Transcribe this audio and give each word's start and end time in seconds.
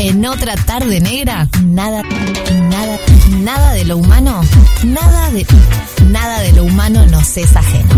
En 0.00 0.24
otra 0.24 0.54
tarde 0.54 1.00
negra, 1.00 1.48
nada, 1.64 2.02
nada, 2.70 2.98
nada 3.40 3.72
de 3.72 3.84
lo 3.84 3.96
humano, 3.96 4.40
nada 4.84 5.30
de, 5.32 5.44
nada 6.10 6.38
de 6.40 6.52
lo 6.52 6.64
humano 6.64 7.04
nos 7.06 7.36
es 7.36 7.56
ajeno. 7.56 7.90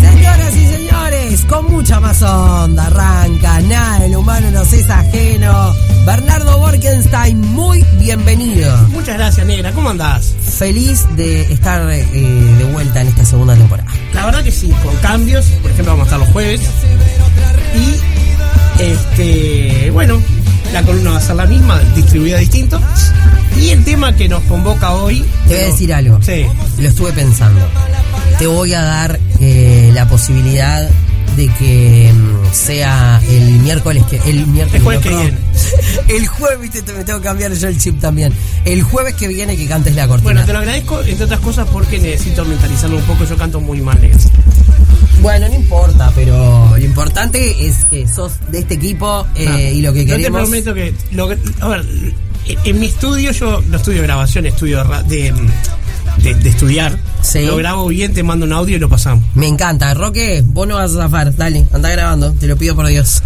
Señoras 0.00 0.56
y 0.56 0.66
señores, 0.66 1.44
con 1.44 1.70
mucha 1.70 2.00
más 2.00 2.22
onda, 2.22 2.86
arranca, 2.86 3.60
nada, 3.60 4.06
el 4.06 4.16
humano 4.16 4.50
nos 4.50 4.72
es 4.72 4.88
ajeno. 4.88 5.74
Bernardo 6.06 6.56
Borkenstein, 6.58 7.40
muy 7.52 7.84
bienvenido. 7.98 8.76
Muchas 8.90 9.16
gracias, 9.16 9.44
negra. 9.44 9.72
¿Cómo 9.72 9.90
andás? 9.90 10.36
Feliz 10.40 11.04
de 11.16 11.52
estar 11.52 11.82
eh, 11.90 12.06
de 12.14 12.64
vuelta 12.72 13.00
en 13.00 13.08
esta 13.08 13.24
segunda 13.24 13.56
temporada. 13.56 13.90
La 14.14 14.24
verdad 14.24 14.44
que 14.44 14.52
sí, 14.52 14.72
con 14.84 14.94
cambios. 14.98 15.46
Por 15.46 15.72
ejemplo, 15.72 15.94
vamos 15.94 16.04
a 16.04 16.06
estar 16.06 16.20
los 16.20 16.28
jueves. 16.28 16.60
Y, 17.74 18.82
este, 18.82 19.90
bueno, 19.90 20.22
la 20.72 20.84
columna 20.84 21.10
va 21.10 21.16
a 21.16 21.20
ser 21.20 21.34
la 21.34 21.46
misma, 21.46 21.80
distribuida 21.96 22.38
distinto. 22.38 22.80
Y 23.60 23.70
el 23.70 23.82
tema 23.84 24.14
que 24.14 24.28
nos 24.28 24.44
convoca 24.44 24.92
hoy. 24.92 25.24
Te 25.48 25.54
voy 25.54 25.64
a 25.64 25.66
decir 25.66 25.92
algo. 25.92 26.22
Sí. 26.22 26.46
Lo 26.78 26.88
estuve 26.88 27.10
pensando. 27.14 27.66
Te 28.38 28.46
voy 28.46 28.74
a 28.74 28.82
dar 28.82 29.18
eh, 29.40 29.90
la 29.92 30.06
posibilidad 30.06 30.88
de 31.36 31.48
que 31.58 32.12
mm, 32.14 32.54
sea 32.54 33.20
el 33.28 33.50
miércoles 33.60 34.02
que 34.10 34.16
el 34.28 34.46
miércoles 34.46 34.76
El 34.80 34.82
jueves 34.82 35.02
que 35.02 35.08
viene. 35.10 35.38
el 36.08 36.26
jueves 36.26 36.60
viste 36.60 36.82
te- 36.82 36.92
me 36.94 37.04
tengo 37.04 37.18
que 37.20 37.24
cambiar 37.24 37.52
yo 37.52 37.68
el 37.68 37.78
chip 37.78 38.00
también 38.00 38.32
el 38.64 38.82
jueves 38.82 39.14
que 39.14 39.28
viene 39.28 39.56
que 39.56 39.66
cantes 39.66 39.94
la 39.94 40.08
cortina 40.08 40.32
Bueno, 40.32 40.46
te 40.46 40.52
lo 40.52 40.58
agradezco, 40.60 41.00
entre 41.02 41.24
otras 41.24 41.40
cosas, 41.40 41.68
porque 41.72 41.98
necesito 41.98 42.44
mentalizarlo 42.44 42.96
un 42.96 43.02
poco. 43.04 43.24
Yo 43.24 43.36
canto 43.36 43.60
muy 43.60 43.80
mal. 43.80 43.98
Bueno, 45.20 45.48
no 45.48 45.54
importa 45.54 46.12
pero 46.14 46.68
lo 46.70 46.84
importante 46.84 47.66
es 47.66 47.84
que 47.86 48.06
sos 48.06 48.32
de 48.50 48.60
este 48.60 48.74
equipo 48.74 49.26
eh, 49.34 49.72
y 49.74 49.82
lo 49.82 49.92
que 49.92 50.00
te 50.04 50.16
queremos 50.16 50.42
prometo 50.42 50.74
que. 50.74 50.94
lo 51.12 51.28
que- 51.28 51.38
a 51.60 51.68
ver, 51.68 51.84
en, 52.46 52.58
en 52.64 52.78
mi 52.80 52.86
estudio, 52.86 53.30
yo 53.32 53.62
no 53.68 53.76
estudio 53.78 54.02
grabación, 54.02 54.46
estudio 54.46 54.84
de, 54.84 55.16
de, 55.16 55.34
de- 56.22 56.34
de 56.34 56.48
estudiar. 56.48 56.98
Sí. 57.22 57.42
Lo 57.46 57.56
grabo 57.56 57.86
bien, 57.88 58.12
te 58.14 58.22
mando 58.22 58.46
un 58.46 58.52
audio 58.52 58.76
y 58.76 58.78
lo 58.78 58.88
pasamos. 58.88 59.24
me 59.34 59.46
encanta 59.48 59.92
Roque 59.94 60.42
vos 60.46 60.66
no 60.68 60.76
vas 60.76 60.92
a 60.94 61.02
zafar 61.02 61.34
dale 61.34 61.66
anda 61.72 61.90
grabando 61.90 62.32
te 62.32 62.46
lo 62.46 62.56
pido 62.56 62.74
por 62.76 62.86
Dios 62.86 63.22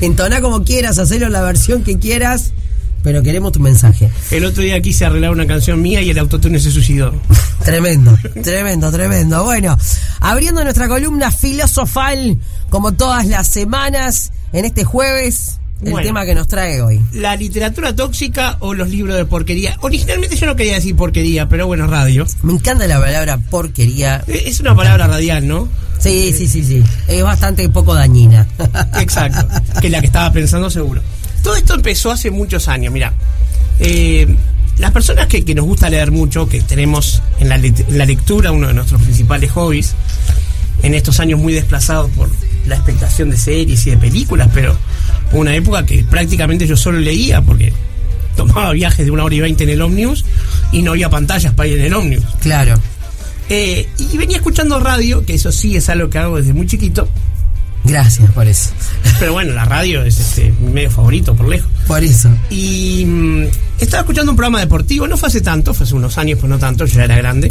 entona 0.00 0.40
como 0.40 0.64
quieras 0.64 0.98
hacelo 0.98 1.28
la 1.28 1.40
versión 1.42 1.84
que 1.84 1.98
quieras 1.98 2.52
pero 3.02 3.22
queremos 3.22 3.52
tu 3.52 3.60
mensaje 3.60 4.10
El 4.32 4.44
otro 4.44 4.62
día 4.64 4.80
quise 4.82 5.04
arreglar 5.04 5.30
una 5.30 5.46
canción 5.46 5.80
mía 5.80 6.02
y 6.02 6.10
el 6.10 6.18
autotune 6.18 6.58
se 6.58 6.70
suicidó. 6.72 7.14
Tremendo, 7.64 8.16
tremendo, 8.42 8.90
tremendo. 8.90 9.44
Bueno, 9.44 9.78
abriendo 10.20 10.62
nuestra 10.64 10.88
columna 10.88 11.30
filosofal, 11.30 12.38
como 12.70 12.92
todas 12.94 13.26
las 13.26 13.46
semanas, 13.48 14.32
en 14.52 14.64
este 14.64 14.82
jueves, 14.84 15.58
el 15.84 15.90
Bueno. 15.92 16.06
tema 16.06 16.24
que 16.24 16.34
nos 16.34 16.48
trae 16.48 16.80
hoy. 16.82 17.00
La 17.12 17.36
literatura 17.36 17.94
tóxica 17.94 18.56
o 18.60 18.74
los 18.74 18.88
libros 18.88 19.16
de 19.16 19.24
porquería. 19.24 19.76
Originalmente 19.80 20.36
yo 20.36 20.46
no 20.46 20.56
quería 20.56 20.74
decir 20.74 20.96
porquería, 20.96 21.48
pero 21.48 21.66
bueno, 21.66 21.86
radio. 21.86 22.26
Me 22.42 22.52
encanta 22.54 22.86
la 22.86 22.98
palabra 23.00 23.38
porquería. 23.50 24.24
Eh, 24.26 24.44
Es 24.46 24.60
una 24.60 24.74
palabra 24.74 25.06
radial, 25.06 25.46
¿no? 25.46 25.68
Sí, 25.98 26.32
sí, 26.36 26.46
sí, 26.48 26.64
sí. 26.64 26.82
Es 27.08 27.22
bastante 27.22 27.68
poco 27.68 27.94
dañina. 27.94 28.46
Exacto. 29.00 29.46
Que 29.80 29.86
es 29.88 29.92
la 29.92 30.00
que 30.00 30.06
estaba 30.06 30.32
pensando 30.32 30.68
seguro. 30.70 31.00
Todo 31.42 31.54
esto 31.56 31.74
empezó 31.74 32.10
hace 32.10 32.30
muchos 32.30 32.66
años, 32.68 32.92
mira. 32.92 33.12
Eh, 33.80 34.26
las 34.78 34.90
personas 34.92 35.26
que, 35.26 35.44
que 35.44 35.54
nos 35.54 35.64
gusta 35.64 35.88
leer 35.90 36.10
mucho, 36.10 36.48
que 36.48 36.60
tenemos 36.60 37.20
en 37.40 37.48
la, 37.48 37.56
lectura 38.06 38.52
uno 38.52 38.68
de 38.68 38.74
nuestros 38.74 39.02
principales 39.02 39.50
hobbies, 39.52 39.94
en 40.82 40.94
estos 40.94 41.18
años 41.20 41.40
muy 41.40 41.52
desplazados 41.52 42.10
por 42.12 42.30
la 42.66 42.76
expectación 42.76 43.30
de 43.30 43.36
series 43.36 43.86
y 43.86 43.90
de 43.90 43.96
películas, 43.96 44.48
pero 44.54 44.76
una 45.32 45.54
época 45.54 45.84
que 45.84 46.04
prácticamente 46.04 46.66
yo 46.66 46.76
solo 46.76 46.98
leía 46.98 47.42
porque 47.42 47.72
tomaba 48.36 48.72
viajes 48.72 49.04
de 49.04 49.10
una 49.10 49.24
hora 49.24 49.34
y 49.34 49.40
veinte 49.40 49.64
en 49.64 49.70
el 49.70 49.82
ómnibus 49.82 50.24
y 50.72 50.82
no 50.82 50.92
había 50.92 51.10
pantallas 51.10 51.54
para 51.54 51.68
ir 51.68 51.78
en 51.78 51.86
el 51.86 51.94
ómnibus. 51.94 52.26
Claro. 52.40 52.74
Eh, 53.48 53.88
y 53.98 54.16
venía 54.16 54.36
escuchando 54.36 54.78
radio, 54.78 55.24
que 55.24 55.34
eso 55.34 55.50
sí 55.50 55.76
es 55.76 55.88
algo 55.88 56.10
que 56.10 56.18
hago 56.18 56.36
desde 56.36 56.52
muy 56.52 56.66
chiquito, 56.66 57.08
Gracias 57.84 58.30
por 58.32 58.46
eso. 58.46 58.70
pero 59.18 59.32
bueno, 59.32 59.54
la 59.54 59.64
radio 59.64 60.02
es 60.02 60.20
este, 60.20 60.52
mi 60.60 60.72
medio 60.72 60.90
favorito 60.90 61.34
por 61.34 61.48
lejos. 61.48 61.70
Por 61.86 62.04
eso. 62.04 62.28
Y 62.50 63.04
mm, 63.06 63.44
estaba 63.80 64.02
escuchando 64.02 64.32
un 64.32 64.36
programa 64.36 64.60
deportivo, 64.60 65.08
no 65.08 65.16
fue 65.16 65.28
hace 65.28 65.40
tanto, 65.40 65.72
fue 65.72 65.84
hace 65.84 65.94
unos 65.94 66.18
años, 66.18 66.38
pues 66.38 66.50
no 66.50 66.58
tanto, 66.58 66.84
yo 66.84 66.96
ya 66.96 67.04
era 67.04 67.16
grande. 67.16 67.50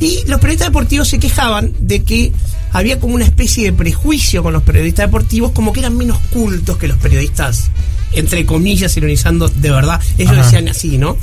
Y 0.00 0.24
los 0.26 0.40
periodistas 0.40 0.68
deportivos 0.68 1.08
se 1.08 1.18
quejaban 1.18 1.72
de 1.78 2.02
que 2.02 2.32
había 2.72 2.98
como 3.00 3.14
una 3.14 3.24
especie 3.24 3.64
de 3.64 3.72
prejuicio 3.72 4.42
con 4.42 4.52
los 4.52 4.62
periodistas 4.62 5.06
deportivos, 5.06 5.52
como 5.52 5.72
que 5.72 5.80
eran 5.80 5.96
menos 5.96 6.18
cultos 6.30 6.76
que 6.78 6.88
los 6.88 6.98
periodistas, 6.98 7.70
entre 8.12 8.44
comillas, 8.46 8.96
ironizando 8.96 9.48
de 9.48 9.70
verdad. 9.70 10.00
Ellos 10.18 10.32
Ajá. 10.32 10.42
decían 10.44 10.68
así, 10.68 10.98
¿no? 10.98 11.16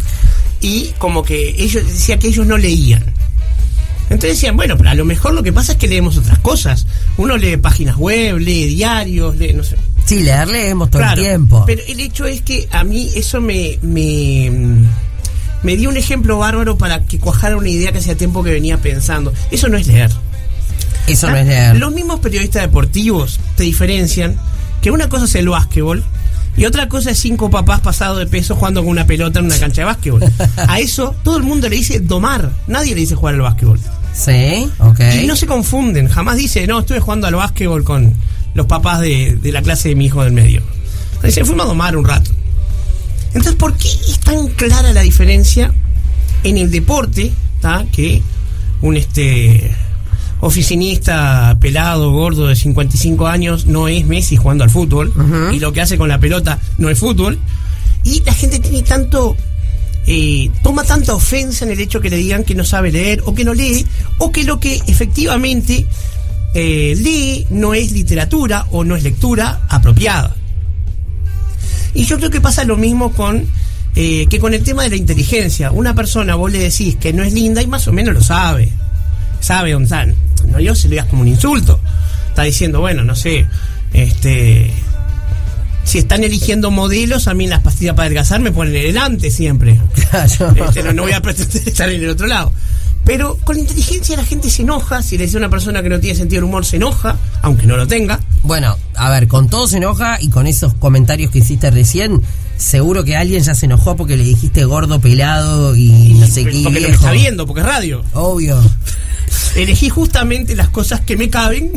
Y 0.61 0.91
como 0.97 1.23
que 1.23 1.55
ellos 1.57 1.85
decían 1.85 2.19
que 2.19 2.27
ellos 2.27 2.45
no 2.47 2.57
leían. 2.57 3.03
Entonces 4.09 4.31
decían, 4.37 4.55
bueno, 4.55 4.77
pero 4.77 4.91
a 4.91 4.93
lo 4.93 5.03
mejor 5.03 5.33
lo 5.33 5.41
que 5.41 5.51
pasa 5.51 5.73
es 5.73 5.77
que 5.79 5.87
leemos 5.87 6.15
otras 6.17 6.37
cosas. 6.39 6.85
Uno 7.17 7.37
lee 7.37 7.57
páginas 7.57 7.97
web, 7.97 8.37
lee 8.37 8.65
diarios, 8.67 9.35
lee, 9.35 9.53
no 9.53 9.63
sé. 9.63 9.77
Sí, 10.05 10.21
leer 10.21 10.47
leemos 10.47 10.91
todo 10.91 11.01
Claro, 11.01 11.21
el 11.21 11.27
tiempo. 11.27 11.63
Pero 11.65 11.81
el 11.87 11.99
hecho 11.99 12.25
es 12.25 12.41
que 12.41 12.67
a 12.71 12.83
mí 12.83 13.09
eso 13.15 13.41
me, 13.41 13.79
me, 13.81 14.51
me 15.63 15.75
dio 15.75 15.89
un 15.89 15.97
ejemplo 15.97 16.37
bárbaro 16.37 16.77
para 16.77 17.01
que 17.01 17.17
cuajara 17.17 17.57
una 17.57 17.69
idea 17.69 17.91
que 17.91 17.97
hacía 17.97 18.15
tiempo 18.15 18.43
que 18.43 18.51
venía 18.51 18.77
pensando. 18.77 19.33
Eso 19.49 19.69
no 19.69 19.77
es 19.77 19.87
leer. 19.87 20.11
Eso 21.07 21.29
no 21.29 21.35
¿Ah? 21.35 21.41
es 21.41 21.47
leer. 21.47 21.75
Los 21.77 21.93
mismos 21.93 22.19
periodistas 22.19 22.63
deportivos 22.63 23.39
te 23.55 23.63
diferencian 23.63 24.35
que 24.81 24.91
una 24.91 25.09
cosa 25.09 25.25
es 25.25 25.35
el 25.35 25.49
básquetbol 25.49 26.03
y 26.57 26.65
otra 26.65 26.87
cosa 26.87 27.11
es 27.11 27.19
cinco 27.19 27.49
papás 27.49 27.81
pasados 27.81 28.17
de 28.17 28.27
peso 28.27 28.55
jugando 28.55 28.81
con 28.81 28.91
una 28.91 29.05
pelota 29.05 29.39
en 29.39 29.45
una 29.45 29.57
cancha 29.59 29.81
de 29.81 29.85
básquetbol. 29.85 30.23
A 30.67 30.79
eso 30.79 31.15
todo 31.23 31.37
el 31.37 31.43
mundo 31.43 31.67
le 31.67 31.75
dice 31.75 31.99
domar, 31.99 32.51
nadie 32.67 32.93
le 32.95 33.01
dice 33.01 33.15
jugar 33.15 33.35
al 33.35 33.41
básquetbol. 33.41 33.79
Sí, 34.13 34.69
ok. 34.79 34.99
Y 35.21 35.27
no 35.27 35.35
se 35.35 35.45
confunden, 35.45 36.07
jamás 36.07 36.37
dice, 36.37 36.65
no, 36.67 36.79
estuve 36.79 37.01
jugando 37.01 37.27
al 37.27 37.35
básquetbol 37.35 37.83
con 37.83 38.13
los 38.53 38.65
papás 38.65 39.01
de, 39.01 39.37
de 39.41 39.51
la 39.51 39.61
clase 39.61 39.89
de 39.89 39.95
mi 39.95 40.05
hijo 40.05 40.23
del 40.23 40.31
medio. 40.31 40.61
Dice, 41.21 41.43
fuimos 41.43 41.65
a 41.65 41.69
domar 41.69 41.97
un 41.97 42.05
rato. 42.05 42.31
Entonces, 43.27 43.55
¿por 43.55 43.75
qué 43.75 43.89
es 43.89 44.19
tan 44.19 44.47
clara 44.47 44.93
la 44.93 45.01
diferencia 45.01 45.73
en 46.43 46.57
el 46.57 46.71
deporte, 46.71 47.33
¿tá? 47.59 47.85
que 47.91 48.21
un 48.81 48.95
este 48.95 49.75
oficinista 50.39 51.57
pelado, 51.59 52.11
gordo 52.11 52.47
de 52.47 52.55
55 52.55 53.27
años 53.27 53.65
no 53.65 53.87
es 53.87 54.05
Messi 54.05 54.35
jugando 54.35 54.63
al 54.63 54.69
fútbol 54.69 55.13
y 55.53 55.59
lo 55.59 55.73
que 55.73 55.81
hace 55.81 55.97
con 55.97 56.09
la 56.09 56.19
pelota 56.19 56.59
no 56.77 56.89
es 56.89 56.99
fútbol? 56.99 57.39
Y 58.03 58.21
la 58.23 58.33
gente 58.33 58.59
tiene 58.59 58.83
tanto 58.83 59.35
eh, 60.07 60.51
toma 60.61 60.83
tanta 60.83 61.15
ofensa 61.15 61.65
en 61.65 61.71
el 61.71 61.79
hecho 61.79 61.99
que 61.99 62.11
le 62.11 62.17
digan 62.17 62.43
que 62.43 62.53
no 62.53 62.63
sabe 62.63 62.91
leer 62.91 63.23
o 63.25 63.33
que 63.33 63.43
no 63.43 63.53
lee 63.53 63.85
o 64.19 64.31
que 64.31 64.43
lo 64.43 64.59
que 64.59 64.79
efectivamente 64.85 65.87
eh, 66.53 66.95
lee 66.95 67.47
no 67.49 67.73
es 67.73 67.91
literatura 67.91 68.67
o 68.71 68.83
no 68.83 68.95
es 68.95 69.03
lectura 69.03 69.65
apropiada. 69.67 70.35
Y 71.95 72.05
yo 72.05 72.17
creo 72.17 72.29
que 72.29 72.41
pasa 72.41 72.63
lo 72.65 72.77
mismo 72.77 73.13
con 73.13 73.47
eh, 73.95 74.27
que 74.29 74.39
con 74.39 74.53
el 74.53 74.61
tema 74.63 74.83
de 74.83 74.89
la 74.89 74.95
inteligencia. 74.97 75.71
Una 75.71 75.95
persona 75.95 76.35
vos 76.35 76.51
le 76.51 76.59
decís 76.59 76.97
que 76.97 77.13
no 77.13 77.23
es 77.23 77.33
linda 77.33 77.61
y 77.61 77.67
más 77.67 77.87
o 77.87 77.93
menos 77.93 78.13
lo 78.13 78.21
sabe. 78.21 78.69
Sabe 79.39 79.71
dónde 79.71 79.85
están. 79.85 80.24
No 80.47 80.59
yo 80.59 80.75
se 80.75 80.87
lo 80.87 80.91
digas 80.91 81.07
como 81.07 81.21
un 81.21 81.27
insulto. 81.27 81.79
Está 82.29 82.43
diciendo, 82.43 82.81
bueno, 82.81 83.03
no 83.03 83.15
sé, 83.15 83.47
este 83.93 84.71
si 85.85 85.99
están 85.99 86.23
eligiendo 86.23 86.71
modelos, 86.71 87.27
a 87.27 87.33
mí 87.35 87.47
las 87.47 87.61
pastillas 87.61 87.95
para 87.95 88.07
adelgazar 88.07 88.41
me 88.41 88.51
ponen 88.51 88.73
delante 88.73 89.31
siempre. 89.31 89.79
Claro. 90.09 90.65
Este, 90.67 90.81
no, 90.81 90.93
no 90.93 91.03
voy 91.03 91.11
a 91.11 91.21
pretender 91.21 91.61
estar 91.67 91.89
en 91.89 92.01
el 92.01 92.09
otro 92.09 92.27
lado. 92.27 92.53
Pero 93.03 93.37
con 93.43 93.55
la 93.55 93.61
inteligencia 93.61 94.17
la 94.17 94.23
gente 94.23 94.49
se 94.49 94.63
enoja. 94.63 95.03
Si 95.03 95.17
le 95.17 95.25
dice 95.25 95.37
a 95.37 95.39
una 95.39 95.49
persona 95.49 95.83
que 95.83 95.89
no 95.89 95.99
tiene 95.99 96.17
sentido 96.17 96.41
del 96.41 96.45
humor, 96.45 96.65
se 96.65 96.77
enoja, 96.77 97.17
aunque 97.41 97.67
no 97.67 97.77
lo 97.77 97.85
tenga. 97.85 98.19
Bueno, 98.43 98.77
a 98.95 99.09
ver, 99.09 99.27
con 99.27 99.47
todo 99.47 99.67
se 99.67 99.77
enoja 99.77 100.17
y 100.19 100.29
con 100.29 100.47
esos 100.47 100.73
comentarios 100.73 101.31
que 101.31 101.39
hiciste 101.39 101.69
recién, 101.69 102.21
seguro 102.57 103.03
que 103.03 103.15
alguien 103.15 103.41
ya 103.43 103.53
se 103.53 103.65
enojó 103.65 103.95
porque 103.95 104.17
le 104.17 104.23
dijiste 104.23 104.63
gordo, 104.65 104.99
pelado 104.99 105.75
y 105.75 106.15
no 106.19 106.25
sé 106.27 106.45
qué. 106.45 106.61
porque 106.63 106.79
viejo. 106.79 106.93
está 106.93 107.11
viendo, 107.11 107.45
porque 107.45 107.61
es 107.61 107.67
radio. 107.67 108.03
Obvio. 108.13 108.61
Elegí 109.55 109.89
justamente 109.89 110.55
las 110.55 110.69
cosas 110.69 111.01
que 111.01 111.17
me 111.17 111.29
caben 111.29 111.71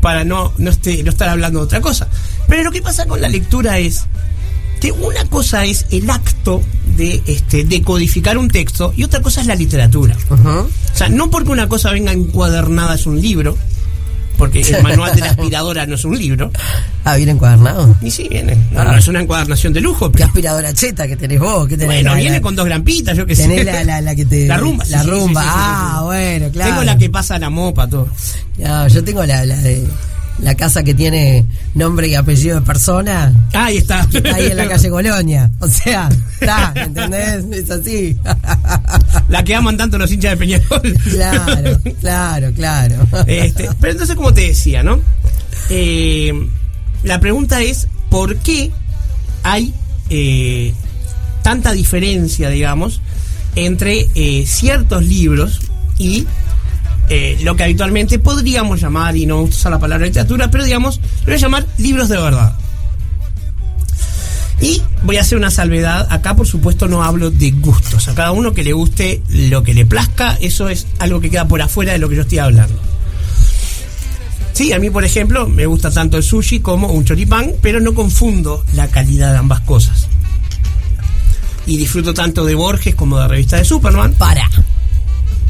para 0.00 0.24
no, 0.24 0.52
no, 0.58 0.70
este- 0.70 1.02
no 1.02 1.10
estar 1.10 1.28
hablando 1.28 1.60
de 1.60 1.64
otra 1.66 1.80
cosa. 1.80 2.08
Pero 2.48 2.62
lo 2.64 2.70
que 2.70 2.82
pasa 2.82 3.06
con 3.06 3.20
la 3.20 3.28
lectura 3.28 3.78
es 3.78 4.04
que 4.80 4.92
una 4.92 5.24
cosa 5.26 5.64
es 5.64 5.86
el 5.90 6.10
acto 6.10 6.62
de 6.96 7.22
este, 7.26 7.64
decodificar 7.64 8.36
un 8.36 8.48
texto 8.48 8.92
y 8.96 9.04
otra 9.04 9.22
cosa 9.22 9.40
es 9.40 9.46
la 9.46 9.54
literatura. 9.54 10.16
Ujú. 10.28 10.48
O 10.48 10.68
sea, 10.92 11.08
no 11.08 11.30
porque 11.30 11.50
una 11.50 11.68
cosa 11.68 11.90
venga 11.90 12.12
encuadernada 12.12 12.94
es 12.96 13.06
un 13.06 13.20
libro, 13.20 13.56
porque 14.36 14.60
el 14.60 14.82
manual 14.82 15.14
de 15.14 15.20
la 15.20 15.30
aspiradora 15.30 15.86
no 15.86 15.94
es 15.94 16.04
un 16.04 16.18
libro. 16.18 16.50
Ah, 17.04 17.16
viene 17.16 17.32
encuadernado. 17.32 17.94
Y 18.02 18.10
sí, 18.10 18.28
viene. 18.28 18.56
No, 18.72 18.80
Ah. 18.80 18.84
no 18.84 18.96
es 18.98 19.08
una 19.08 19.20
encuadernación 19.20 19.72
de 19.72 19.80
lujo, 19.80 20.10
¿Qué 20.12 20.24
aspiradora 20.24 20.72
cheta 20.74 21.06
que 21.06 21.16
tenés 21.16 21.38
vos? 21.40 21.66
¿Qué 21.68 21.76
tenés? 21.76 21.96
Bueno, 21.96 22.10
La- 22.10 22.16
viene 22.16 22.36
la- 22.36 22.42
con 22.42 22.56
dos 22.56 22.64
grampitas, 22.66 23.16
yo 23.16 23.26
que 23.26 23.34
sé. 23.36 23.42
Tenés 23.48 23.64
la, 23.66 23.84
la, 23.84 24.00
la 24.00 24.14
que 24.14 24.24
te. 24.24 24.46
La 24.46 24.56
rumba. 24.56 24.84
La 24.88 25.02
sí, 25.02 25.08
rumba. 25.10 25.40
sí, 25.42 25.46
sí, 25.48 25.52
sí, 25.54 25.60
ah, 25.60 26.00
bueno, 26.04 26.48
claro. 26.50 26.70
Tengo 26.70 26.84
la 26.84 26.98
que 26.98 27.10
pasa 27.10 27.38
la 27.38 27.50
mopa, 27.50 27.86
todo. 27.88 28.08
No, 28.58 28.88
yo 28.88 29.04
tengo 29.04 29.24
la, 29.24 29.44
la 29.44 29.56
de. 29.56 29.86
La 30.38 30.54
casa 30.56 30.82
que 30.82 30.94
tiene 30.94 31.44
nombre 31.74 32.08
y 32.08 32.14
apellido 32.14 32.60
de 32.60 32.66
persona. 32.66 33.32
Ahí 33.52 33.78
está. 33.78 34.06
Está 34.12 34.34
ahí 34.34 34.46
en 34.46 34.56
la 34.56 34.68
calle 34.68 34.90
Colonia. 34.90 35.50
O 35.60 35.68
sea, 35.68 36.08
está, 36.40 36.72
¿entendés? 36.74 37.44
Es 37.52 37.70
así. 37.70 38.18
La 39.28 39.44
que 39.44 39.54
aman 39.54 39.76
tanto 39.76 39.96
los 39.96 40.10
hinchas 40.10 40.32
de 40.32 40.36
Peñarol. 40.36 40.94
Claro, 41.10 41.80
claro, 42.00 42.52
claro. 42.52 43.06
Este, 43.26 43.68
pero 43.80 43.92
entonces, 43.92 44.16
como 44.16 44.34
te 44.34 44.48
decía, 44.48 44.82
¿no? 44.82 45.00
Eh, 45.70 46.32
la 47.04 47.20
pregunta 47.20 47.62
es, 47.62 47.86
¿por 48.10 48.36
qué 48.36 48.70
hay 49.42 49.72
eh, 50.10 50.72
tanta 51.42 51.72
diferencia, 51.72 52.48
digamos, 52.48 53.00
entre 53.54 54.08
eh, 54.14 54.44
ciertos 54.46 55.04
libros 55.04 55.60
y 55.98 56.26
eh, 57.08 57.38
lo 57.42 57.56
que 57.56 57.64
habitualmente 57.64 58.18
podríamos 58.18 58.80
llamar, 58.80 59.16
y 59.16 59.26
no 59.26 59.42
usar 59.42 59.72
la 59.72 59.78
palabra 59.78 60.06
literatura, 60.06 60.50
pero 60.50 60.64
digamos, 60.64 61.00
lo 61.20 61.26
voy 61.26 61.34
a 61.34 61.38
llamar 61.38 61.66
libros 61.78 62.08
de 62.08 62.16
verdad. 62.16 62.56
Y 64.60 64.80
voy 65.02 65.16
a 65.16 65.20
hacer 65.20 65.36
una 65.36 65.50
salvedad. 65.50 66.06
Acá, 66.10 66.36
por 66.36 66.46
supuesto, 66.46 66.88
no 66.88 67.02
hablo 67.02 67.30
de 67.30 67.50
gustos. 67.50 68.08
A 68.08 68.14
cada 68.14 68.32
uno 68.32 68.54
que 68.54 68.64
le 68.64 68.72
guste 68.72 69.22
lo 69.28 69.62
que 69.62 69.74
le 69.74 69.84
plazca, 69.84 70.38
eso 70.40 70.68
es 70.68 70.86
algo 70.98 71.20
que 71.20 71.28
queda 71.28 71.46
por 71.46 71.60
afuera 71.60 71.92
de 71.92 71.98
lo 71.98 72.08
que 72.08 72.16
yo 72.16 72.22
estoy 72.22 72.38
hablando. 72.38 72.78
Sí, 74.52 74.72
a 74.72 74.78
mí, 74.78 74.88
por 74.88 75.04
ejemplo, 75.04 75.48
me 75.48 75.66
gusta 75.66 75.90
tanto 75.90 76.16
el 76.16 76.22
sushi 76.22 76.60
como 76.60 76.86
un 76.88 77.04
choripán, 77.04 77.52
pero 77.60 77.80
no 77.80 77.92
confundo 77.92 78.64
la 78.74 78.86
calidad 78.88 79.32
de 79.32 79.38
ambas 79.38 79.60
cosas. 79.60 80.08
Y 81.66 81.76
disfruto 81.76 82.14
tanto 82.14 82.44
de 82.44 82.54
Borges 82.54 82.94
como 82.94 83.18
de 83.18 83.26
revista 83.26 83.56
de 83.56 83.64
Superman. 83.64 84.14
Para. 84.14 84.48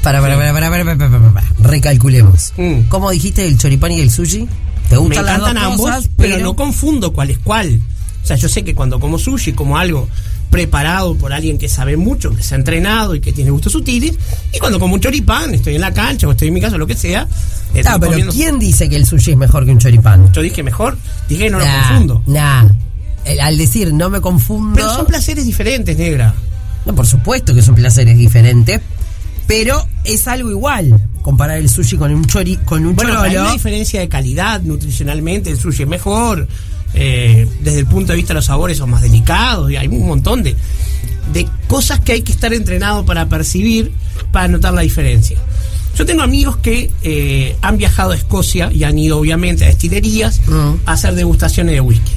Para, 0.05 0.21
para, 0.21 0.37
para, 0.37 0.53
para, 0.53 0.71
para, 0.71 0.85
para, 0.85 1.11
para, 1.11 1.33
para. 1.33 1.47
Recalculemos. 1.61 2.53
Mm. 2.59 2.83
¿Cómo 2.89 3.11
dijiste 3.11 3.47
el 3.47 3.57
choripán 3.57 3.93
y 3.93 4.01
el 4.01 4.11
sushi? 4.11 4.47
¿Te 4.91 4.97
gustan 4.99 5.25
Me 5.25 5.31
encantan 5.33 5.57
ambos, 5.57 6.11
pero... 6.17 6.39
no 6.39 6.55
confundo 6.55 7.15
cuál 7.15 7.31
es 7.31 7.39
cuál. 7.39 7.81
O 8.23 8.27
sea, 8.27 8.37
yo 8.37 8.49
sé 8.49 8.63
que 8.65 8.75
cuando 8.75 9.01
como 9.01 9.19
sushi, 9.19 9.53
como 9.55 9.79
algo 9.79 10.09
preparado 10.51 11.17
por 11.17 11.33
alguien 11.33 11.59
que 11.59 11.69
sabe 11.69 11.97
mucho, 11.97 12.35
que 12.35 12.43
se 12.43 12.55
ha 12.55 12.59
entrenado 12.59 13.15
y 13.15 13.21
que 13.21 13.33
tiene 13.33 13.51
gustos 13.51 13.73
sutiles, 13.73 14.15
y 14.53 14.59
cuando 14.59 14.79
como 14.79 14.95
un 14.95 15.01
choripán, 15.01 15.55
estoy 15.55 15.75
en 15.75 15.81
la 15.81 15.93
cancha 15.93 16.29
o 16.29 16.33
estoy 16.33 16.49
en 16.49 16.55
mi 16.55 16.61
casa, 16.61 16.77
lo 16.77 16.87
que 16.87 16.97
sea. 16.97 17.27
Ah, 17.87 17.99
pero 17.99 18.31
¿quién 18.31 18.59
dice 18.59 18.89
que 18.89 18.97
el 18.97 19.07
sushi 19.07 19.33
es 19.33 19.37
mejor 19.37 19.65
que 19.65 19.73
un 19.73 19.79
choripán? 19.79 20.31
Yo 20.33 20.43
dije 20.43 20.63
mejor, 20.63 20.99
dije 21.29 21.45
que 21.45 21.51
no 21.51 21.59
lo 21.59 21.65
confundo. 21.65 22.23
Nah, 22.27 22.67
al 23.43 23.57
decir 23.59 23.93
no 23.93 24.11
me 24.11 24.21
confundo. 24.21 24.75
Pero 24.77 24.95
son 24.95 25.07
placeres 25.07 25.47
diferentes, 25.47 25.97
negra. 25.97 26.35
No, 26.85 26.95
por 26.95 27.07
supuesto 27.07 27.55
que 27.55 27.63
son 27.63 27.75
placeres 27.75 28.17
diferentes, 28.19 28.81
pero 29.47 29.87
es 30.05 30.27
algo 30.29 30.51
igual. 30.51 31.01
Comparar 31.23 31.59
el 31.59 31.69
sushi 31.69 31.97
con 31.97 32.13
un 32.13 32.25
chori, 32.27 32.57
con 32.59 32.85
un 32.87 32.95
Bueno, 32.95 33.11
pero 33.13 33.23
hay 33.23 33.31
chorolo. 33.31 33.45
una 33.47 33.53
diferencia 33.55 34.01
de 34.01 34.09
calidad 34.09 34.61
nutricionalmente, 34.63 35.51
el 35.51 35.59
sushi 35.59 35.83
es 35.85 35.89
mejor, 35.89 36.47
eh, 36.95 37.49
desde 37.61 37.81
el 37.81 37.87
punto 37.87 38.13
de 38.13 38.17
vista 38.17 38.33
de 38.33 38.37
los 38.37 38.45
sabores 38.47 38.77
son 38.79 38.91
más 38.91 39.03
delicados, 39.03 39.71
y 39.71 39.77
hay 39.77 39.87
un 39.89 40.07
montón 40.07 40.43
de, 40.43 40.55
de 41.33 41.49
cosas 41.67 42.01
que 42.01 42.13
hay 42.13 42.23
que 42.23 42.33
estar 42.33 42.53
entrenado 42.53 43.05
para 43.07 43.29
percibir, 43.29 43.93
para 44.33 44.49
notar 44.49 44.75
la 44.75 44.83
diferencia. 44.83 45.39
Yo 45.97 46.05
tengo 46.05 46.23
amigos 46.23 46.57
que 46.59 46.91
eh, 47.03 47.57
han 47.63 47.77
viajado 47.79 48.11
a 48.13 48.17
Escocia 48.17 48.71
y 48.73 48.83
han 48.85 48.99
ido 48.99 49.19
obviamente 49.19 49.65
a 49.65 49.69
destilerías 49.69 50.41
Mm. 50.47 50.75
a 50.87 50.93
hacer 50.93 51.15
degustaciones 51.15 51.73
de 51.75 51.81
whisky. 51.81 52.13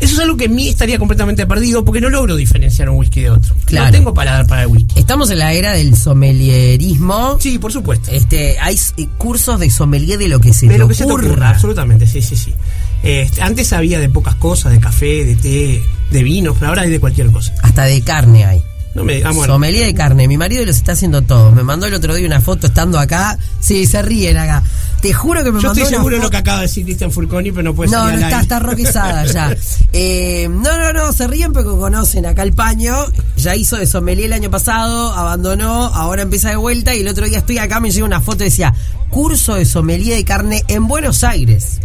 Eso 0.00 0.14
es 0.14 0.18
algo 0.20 0.36
que 0.36 0.44
en 0.44 0.54
mí 0.54 0.68
estaría 0.68 0.98
completamente 0.98 1.46
perdido 1.46 1.84
porque 1.84 2.00
no 2.00 2.10
logro 2.10 2.36
diferenciar 2.36 2.90
un 2.90 2.98
whisky 2.98 3.22
de 3.22 3.30
otro. 3.30 3.54
Claro. 3.64 3.86
No 3.86 3.92
tengo 3.92 4.14
paladar 4.14 4.46
para 4.46 4.62
el 4.62 4.68
whisky. 4.68 4.98
Estamos 4.98 5.30
en 5.30 5.38
la 5.38 5.52
era 5.52 5.72
del 5.72 5.96
somelierismo. 5.96 7.38
Sí, 7.40 7.58
por 7.58 7.72
supuesto. 7.72 8.10
Este, 8.10 8.58
hay 8.60 8.74
s- 8.74 8.92
cursos 9.18 9.58
de 9.60 9.70
sommelier 9.70 10.18
de 10.18 10.28
lo 10.28 10.40
que 10.40 10.52
se 10.52 10.66
de 10.66 10.74
te 10.74 10.78
lo 10.78 10.88
que 10.88 10.94
se 10.94 11.04
te 11.04 11.10
ocurra. 11.12 11.26
ocurra, 11.28 11.48
absolutamente, 11.50 12.06
sí, 12.06 12.20
sí, 12.22 12.36
sí. 12.36 12.54
Este, 13.02 13.42
antes 13.42 13.72
había 13.72 13.98
de 14.00 14.08
pocas 14.08 14.34
cosas, 14.36 14.72
de 14.72 14.80
café, 14.80 15.24
de 15.24 15.36
té, 15.36 15.82
de 16.10 16.22
vinos, 16.22 16.56
pero 16.58 16.70
ahora 16.70 16.82
hay 16.82 16.90
de 16.90 17.00
cualquier 17.00 17.30
cosa. 17.30 17.54
Hasta 17.62 17.84
de 17.84 18.00
carne 18.02 18.44
hay. 18.44 18.62
No 18.96 19.04
me 19.04 19.22
bueno. 19.22 19.44
Sommelier 19.44 19.84
de 19.84 19.94
carne. 19.94 20.26
Mi 20.26 20.38
marido 20.38 20.64
los 20.64 20.76
está 20.76 20.92
haciendo 20.92 21.20
todos. 21.20 21.54
Me 21.54 21.62
mandó 21.62 21.84
el 21.84 21.92
otro 21.92 22.14
día 22.14 22.26
una 22.26 22.40
foto 22.40 22.66
estando 22.66 22.98
acá. 22.98 23.38
Sí, 23.60 23.84
se 23.84 24.00
ríen 24.00 24.38
acá. 24.38 24.62
Te 25.02 25.12
juro 25.12 25.44
que 25.44 25.52
me 25.52 25.60
Yo 25.60 25.68
mandó 25.68 25.82
estoy 25.82 25.98
seguro 25.98 26.16
de 26.16 26.22
lo 26.22 26.30
que 26.30 26.38
acaba 26.38 26.60
de 26.60 26.62
decir 26.62 26.82
Cristian 26.84 27.12
Furconi, 27.12 27.52
pero 27.52 27.62
no 27.62 27.74
puede 27.74 27.90
No, 27.90 27.98
no 27.98 28.04
al 28.04 28.22
está, 28.22 28.40
está 28.40 28.58
roquizada 28.58 29.26
ya. 29.26 29.54
Eh, 29.92 30.48
no, 30.50 30.78
no, 30.78 30.92
no, 30.92 31.12
se 31.12 31.26
ríen 31.26 31.52
porque 31.52 31.68
conocen 31.68 32.24
acá 32.24 32.42
el 32.42 32.54
paño. 32.54 32.94
Ya 33.36 33.54
hizo 33.54 33.76
de 33.76 33.86
sommelier 33.86 34.26
el 34.26 34.32
año 34.32 34.50
pasado, 34.50 35.12
abandonó, 35.12 35.86
ahora 35.86 36.22
empieza 36.22 36.48
de 36.48 36.56
vuelta 36.56 36.94
y 36.94 37.00
el 37.00 37.08
otro 37.08 37.26
día 37.26 37.38
estoy 37.38 37.58
acá, 37.58 37.80
me 37.80 37.90
llega 37.90 38.06
una 38.06 38.20
foto 38.22 38.44
y 38.44 38.46
decía, 38.46 38.74
curso 39.10 39.54
de 39.54 39.66
sommelier 39.66 40.16
de 40.16 40.24
carne 40.24 40.64
en 40.68 40.88
Buenos 40.88 41.22
Aires. 41.22 41.80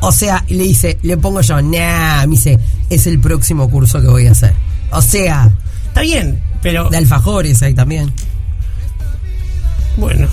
O 0.00 0.12
sea, 0.12 0.44
le 0.48 0.64
dice, 0.64 0.98
le 1.02 1.16
pongo 1.16 1.40
yo, 1.40 1.60
nah, 1.62 2.26
me 2.26 2.36
dice, 2.36 2.58
es 2.90 3.06
el 3.06 3.18
próximo 3.18 3.70
curso 3.70 4.00
que 4.00 4.08
voy 4.08 4.26
a 4.26 4.32
hacer. 4.32 4.52
O 4.90 5.02
sea, 5.02 5.50
Está 5.96 6.04
bien, 6.04 6.42
pero 6.60 6.90
de 6.90 6.98
alfajores 6.98 7.62
ahí 7.62 7.72
también. 7.72 8.12
bueno. 9.96 10.28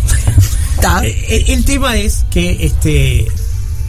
El 1.30 1.64
tema 1.64 1.96
es 1.96 2.26
que 2.30 2.66
este 2.66 3.26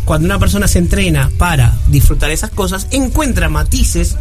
cuando 0.04 0.26
una 0.26 0.38
persona 0.38 0.68
se 0.68 0.78
entrena 0.78 1.32
para 1.36 1.76
disfrutar 1.88 2.30
esas 2.30 2.50
cosas, 2.50 2.86
encuentra 2.92 3.48
matices 3.48 4.16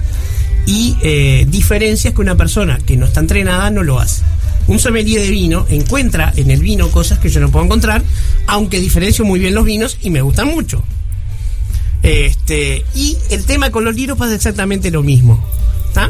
y 0.66 0.98
eh, 1.04 1.46
diferencias 1.48 2.16
que 2.16 2.22
una 2.22 2.36
persona 2.36 2.80
que 2.80 2.98
no 2.98 3.06
está 3.06 3.20
entrenada 3.20 3.70
no 3.70 3.84
lo 3.84 4.00
hace. 4.00 4.24
Un 4.66 4.80
sommelier 4.80 5.22
de 5.22 5.30
vino 5.30 5.68
encuentra 5.70 6.34
en 6.36 6.50
el 6.50 6.60
vino 6.60 6.90
cosas 6.90 7.20
que 7.20 7.30
yo 7.30 7.40
no 7.40 7.52
puedo 7.52 7.66
encontrar, 7.66 8.02
aunque 8.48 8.80
diferencio 8.80 9.26
muy 9.26 9.40
bien 9.40 9.54
los 9.54 9.66
vinos 9.66 10.00
y 10.02 10.10
me 10.10 10.24
gustan 10.24 10.48
mucho. 10.48 10.84
Este, 12.02 12.84
y 12.96 13.16
el 13.30 13.46
tema 13.46 13.70
con 13.70 13.86
los 13.86 13.96
libros 13.96 14.18
pasa 14.18 14.34
exactamente 14.34 14.90
lo 14.90 15.04
mismo. 15.04 15.46
¿tá? 15.94 16.10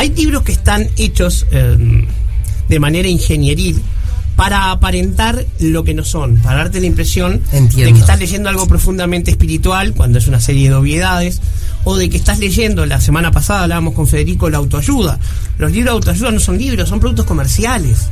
Hay 0.00 0.08
libros 0.14 0.44
que 0.44 0.52
están 0.52 0.88
hechos 0.96 1.46
eh, 1.50 1.76
de 2.70 2.80
manera 2.80 3.06
ingenieril 3.06 3.82
para 4.34 4.70
aparentar 4.70 5.44
lo 5.58 5.84
que 5.84 5.92
no 5.92 6.06
son, 6.06 6.38
para 6.38 6.56
darte 6.56 6.80
la 6.80 6.86
impresión 6.86 7.42
Entiendo. 7.52 7.84
de 7.84 7.92
que 7.92 7.98
estás 7.98 8.18
leyendo 8.18 8.48
algo 8.48 8.66
profundamente 8.66 9.30
espiritual 9.30 9.92
cuando 9.92 10.18
es 10.18 10.26
una 10.26 10.40
serie 10.40 10.70
de 10.70 10.74
obviedades, 10.74 11.42
o 11.84 11.98
de 11.98 12.08
que 12.08 12.16
estás 12.16 12.38
leyendo, 12.38 12.86
la 12.86 12.98
semana 12.98 13.30
pasada 13.30 13.64
hablábamos 13.64 13.92
con 13.92 14.06
Federico, 14.06 14.48
la 14.48 14.56
autoayuda. 14.56 15.18
Los 15.58 15.70
libros 15.70 15.92
de 15.92 15.96
autoayuda 15.96 16.30
no 16.30 16.40
son 16.40 16.56
libros, 16.56 16.88
son 16.88 16.98
productos 16.98 17.26
comerciales, 17.26 18.08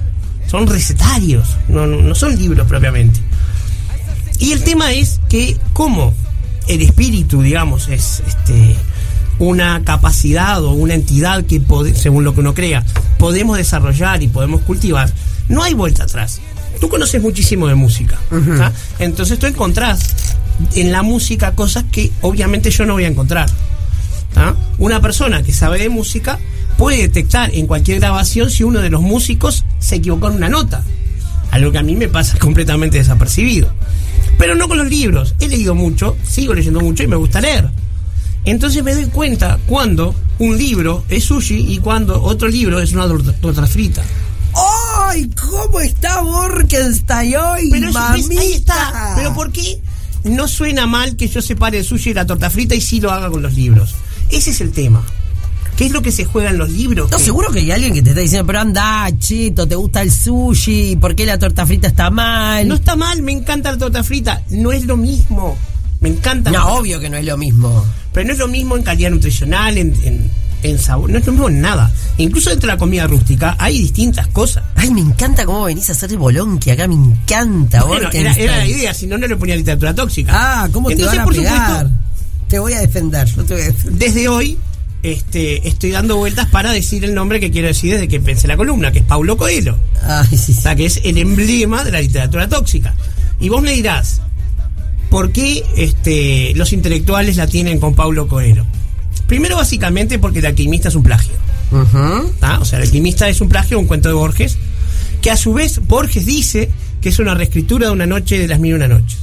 son 0.46 0.66
recetarios, 0.66 1.56
no, 1.68 1.86
no, 1.86 2.02
no 2.02 2.14
son 2.14 2.36
libros 2.36 2.68
propiamente. 2.68 3.18
Y 4.40 4.52
el 4.52 4.62
tema 4.62 4.92
es 4.92 5.20
que 5.30 5.56
como 5.72 6.12
el 6.66 6.82
espíritu, 6.82 7.40
digamos, 7.40 7.88
es 7.88 8.22
este 8.26 8.76
una 9.38 9.82
capacidad 9.84 10.62
o 10.64 10.72
una 10.72 10.94
entidad 10.94 11.44
que, 11.44 11.62
según 11.94 12.24
lo 12.24 12.34
que 12.34 12.40
uno 12.40 12.54
crea, 12.54 12.84
podemos 13.18 13.56
desarrollar 13.56 14.22
y 14.22 14.28
podemos 14.28 14.62
cultivar, 14.62 15.12
no 15.48 15.62
hay 15.62 15.74
vuelta 15.74 16.04
atrás. 16.04 16.40
Tú 16.80 16.88
conoces 16.88 17.20
muchísimo 17.20 17.66
de 17.66 17.74
música, 17.74 18.18
entonces 18.98 19.38
tú 19.38 19.46
encontrás 19.46 20.14
en 20.74 20.92
la 20.92 21.02
música 21.02 21.52
cosas 21.52 21.84
que 21.90 22.12
obviamente 22.20 22.70
yo 22.70 22.86
no 22.86 22.94
voy 22.94 23.04
a 23.04 23.08
encontrar. 23.08 23.48
¿tá? 24.32 24.54
Una 24.78 25.00
persona 25.00 25.42
que 25.42 25.52
sabe 25.52 25.78
de 25.78 25.88
música 25.88 26.38
puede 26.76 26.98
detectar 26.98 27.52
en 27.54 27.66
cualquier 27.66 27.98
grabación 27.98 28.50
si 28.50 28.62
uno 28.62 28.80
de 28.80 28.90
los 28.90 29.02
músicos 29.02 29.64
se 29.80 29.96
equivocó 29.96 30.28
en 30.28 30.36
una 30.36 30.48
nota. 30.48 30.84
Algo 31.50 31.72
que 31.72 31.78
a 31.78 31.82
mí 31.82 31.96
me 31.96 32.08
pasa 32.08 32.38
completamente 32.40 32.98
desapercibido. 32.98 33.68
Pero 34.38 34.54
no 34.54 34.68
con 34.68 34.78
los 34.78 34.88
libros. 34.88 35.34
He 35.40 35.48
leído 35.48 35.74
mucho, 35.74 36.16
sigo 36.26 36.54
leyendo 36.54 36.80
mucho 36.80 37.02
y 37.02 37.08
me 37.08 37.16
gusta 37.16 37.40
leer. 37.40 37.68
Entonces 38.50 38.82
me 38.82 38.94
doy 38.94 39.06
cuenta 39.06 39.58
cuando 39.66 40.14
un 40.38 40.56
libro 40.56 41.04
es 41.08 41.24
sushi 41.24 41.72
y 41.74 41.78
cuando 41.78 42.22
otro 42.22 42.48
libro 42.48 42.80
es 42.80 42.92
una 42.92 43.06
torta, 43.40 43.66
frita. 43.66 44.02
¡Ay! 45.06 45.28
¿Cómo 45.30 45.80
está 45.80 46.20
Borkenstein 46.22 47.36
hoy, 47.36 47.68
Pero 47.70 47.90
eso, 47.90 47.98
¿ves? 48.12 48.22
mamita? 48.22 48.40
ahí 48.40 48.52
está. 48.54 49.12
Pero 49.16 49.34
¿por 49.34 49.52
qué 49.52 49.80
no 50.24 50.48
suena 50.48 50.86
mal 50.86 51.16
que 51.16 51.28
yo 51.28 51.42
separe 51.42 51.78
el 51.78 51.84
sushi 51.84 52.10
y 52.10 52.14
la 52.14 52.26
torta 52.26 52.48
frita 52.50 52.74
y 52.74 52.80
sí 52.80 53.00
lo 53.00 53.10
haga 53.10 53.28
con 53.30 53.42
los 53.42 53.54
libros? 53.54 53.94
Ese 54.30 54.50
es 54.50 54.60
el 54.60 54.72
tema. 54.72 55.02
¿Qué 55.76 55.86
es 55.86 55.92
lo 55.92 56.02
que 56.02 56.10
se 56.10 56.24
juega 56.24 56.50
en 56.50 56.58
los 56.58 56.70
libros? 56.70 57.10
No, 57.10 57.18
Que- 57.18 57.22
seguro 57.22 57.52
que 57.52 57.60
hay 57.60 57.70
alguien 57.70 57.94
que 57.94 58.02
te 58.02 58.10
está 58.10 58.20
diciendo, 58.22 58.46
pero 58.46 58.60
anda, 58.60 59.08
chito, 59.18 59.68
¿te 59.68 59.76
gusta 59.76 60.02
el 60.02 60.10
sushi? 60.10 60.96
¿Por 60.96 61.14
qué 61.14 61.24
la 61.24 61.38
torta 61.38 61.66
frita 61.66 61.86
está 61.88 62.10
mal? 62.10 62.66
No 62.66 62.74
está 62.74 62.96
mal, 62.96 63.22
me 63.22 63.30
encanta 63.32 63.70
la 63.72 63.78
torta 63.78 64.02
frita. 64.02 64.42
No 64.50 64.72
es 64.72 64.86
lo 64.86 64.96
mismo. 64.96 65.56
Me 66.00 66.08
encanta. 66.10 66.50
No, 66.50 66.74
obvio 66.74 67.00
que 67.00 67.08
no 67.10 67.16
es 67.16 67.24
lo 67.24 67.36
mismo. 67.36 67.84
Pero 68.12 68.26
no 68.26 68.32
es 68.32 68.38
lo 68.38 68.48
mismo 68.48 68.76
en 68.76 68.82
calidad 68.82 69.10
nutricional, 69.10 69.76
en, 69.78 69.94
en- 70.04 70.30
en 70.60 70.76
sabor, 70.76 71.08
no 71.08 71.18
es 71.18 71.24
lo 71.26 71.32
mismo 71.32 71.48
en 71.48 71.60
nada. 71.60 71.88
Incluso 72.16 72.50
dentro 72.50 72.66
de 72.68 72.74
la 72.74 72.78
comida 72.78 73.06
rústica 73.06 73.54
hay 73.60 73.78
distintas 73.78 74.26
cosas. 74.26 74.64
Ay, 74.74 74.90
me 74.90 75.00
encanta 75.00 75.44
cómo 75.46 75.62
venís 75.64 75.88
a 75.88 75.92
hacer 75.92 76.10
de 76.10 76.16
bolonqui 76.16 76.70
acá, 76.70 76.88
me 76.88 76.94
encanta. 76.94 77.84
Bueno, 77.84 78.08
era, 78.12 78.34
la 78.34 78.66
idea, 78.66 78.92
si 78.92 79.06
no, 79.06 79.16
no 79.18 79.28
le 79.28 79.36
ponía 79.36 79.54
literatura 79.54 79.94
tóxica. 79.94 80.32
Ah, 80.34 80.68
¿cómo 80.72 80.88
te 80.88 81.04
van 81.04 81.20
a 81.20 81.24
por 81.24 81.34
pegar? 81.36 81.54
supuesto, 81.86 81.90
Te 82.48 82.58
voy 82.58 82.72
a 82.72 82.80
defender, 82.80 83.28
yo 83.28 83.44
te 83.44 83.54
voy 83.54 83.62
a 83.62 83.66
defender. 83.66 83.98
desde 84.00 84.28
hoy 84.28 84.58
este, 85.04 85.68
estoy 85.68 85.92
dando 85.92 86.16
vueltas 86.16 86.48
para 86.48 86.72
decir 86.72 87.04
el 87.04 87.14
nombre 87.14 87.38
que 87.38 87.52
quiero 87.52 87.68
decir 87.68 87.92
desde 87.92 88.08
que 88.08 88.18
pensé 88.18 88.48
la 88.48 88.56
columna, 88.56 88.90
que 88.90 88.98
es 88.98 89.04
Paulo 89.04 89.36
Coelho. 89.36 89.78
Ay, 90.02 90.26
sí, 90.30 90.38
sí. 90.38 90.56
O 90.58 90.60
sea, 90.62 90.74
que 90.74 90.86
es 90.86 91.00
el 91.04 91.18
emblema 91.18 91.84
de 91.84 91.92
la 91.92 92.00
literatura 92.00 92.48
tóxica. 92.48 92.94
Y 93.38 93.48
vos 93.48 93.62
me 93.62 93.70
dirás, 93.72 94.22
¿por 95.10 95.32
qué 95.32 95.64
este, 95.76 96.52
los 96.54 96.72
intelectuales 96.72 97.36
la 97.36 97.46
tienen 97.46 97.80
con 97.80 97.94
Paulo 97.94 98.28
Coelho? 98.28 98.64
Primero, 99.26 99.56
básicamente, 99.56 100.18
porque 100.18 100.38
el 100.38 100.46
alquimista 100.46 100.88
es 100.88 100.94
un 100.94 101.02
plagio. 101.02 101.34
¿tá? 102.40 102.58
O 102.60 102.64
sea, 102.64 102.78
el 102.78 102.84
alquimista 102.84 103.28
es 103.28 103.40
un 103.40 103.48
plagio, 103.48 103.78
un 103.78 103.86
cuento 103.86 104.08
de 104.08 104.14
Borges, 104.14 104.56
que 105.20 105.30
a 105.30 105.36
su 105.36 105.52
vez 105.52 105.80
Borges 105.86 106.24
dice 106.24 106.70
que 107.00 107.10
es 107.10 107.18
una 107.18 107.34
reescritura 107.34 107.86
de 107.86 107.92
una 107.92 108.06
noche 108.06 108.38
de 108.38 108.48
las 108.48 108.58
mil 108.58 108.72
y 108.72 108.74
una 108.74 108.88
noches. 108.88 109.18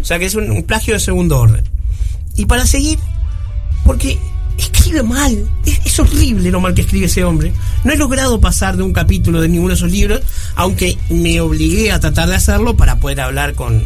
O 0.00 0.04
sea, 0.04 0.18
que 0.18 0.26
es 0.26 0.34
un, 0.34 0.50
un 0.50 0.62
plagio 0.62 0.94
de 0.94 1.00
segundo 1.00 1.38
orden. 1.38 1.62
Y 2.36 2.46
para 2.46 2.66
seguir, 2.66 2.98
porque 3.84 4.18
escribe 4.58 5.02
mal. 5.02 5.48
Es, 5.64 5.80
es 5.84 5.98
horrible 5.98 6.50
lo 6.50 6.60
mal 6.60 6.74
que 6.74 6.82
escribe 6.82 7.06
ese 7.06 7.24
hombre. 7.24 7.52
No 7.84 7.92
he 7.92 7.96
logrado 7.96 8.40
pasar 8.40 8.76
de 8.76 8.82
un 8.82 8.92
capítulo 8.92 9.40
de 9.40 9.48
ninguno 9.48 9.70
de 9.70 9.74
esos 9.74 9.90
libros, 9.90 10.20
aunque 10.54 10.96
me 11.08 11.40
obligué 11.40 11.92
a 11.92 12.00
tratar 12.00 12.28
de 12.28 12.36
hacerlo 12.36 12.76
para 12.76 13.00
poder 13.00 13.20
hablar 13.20 13.54
con, 13.54 13.82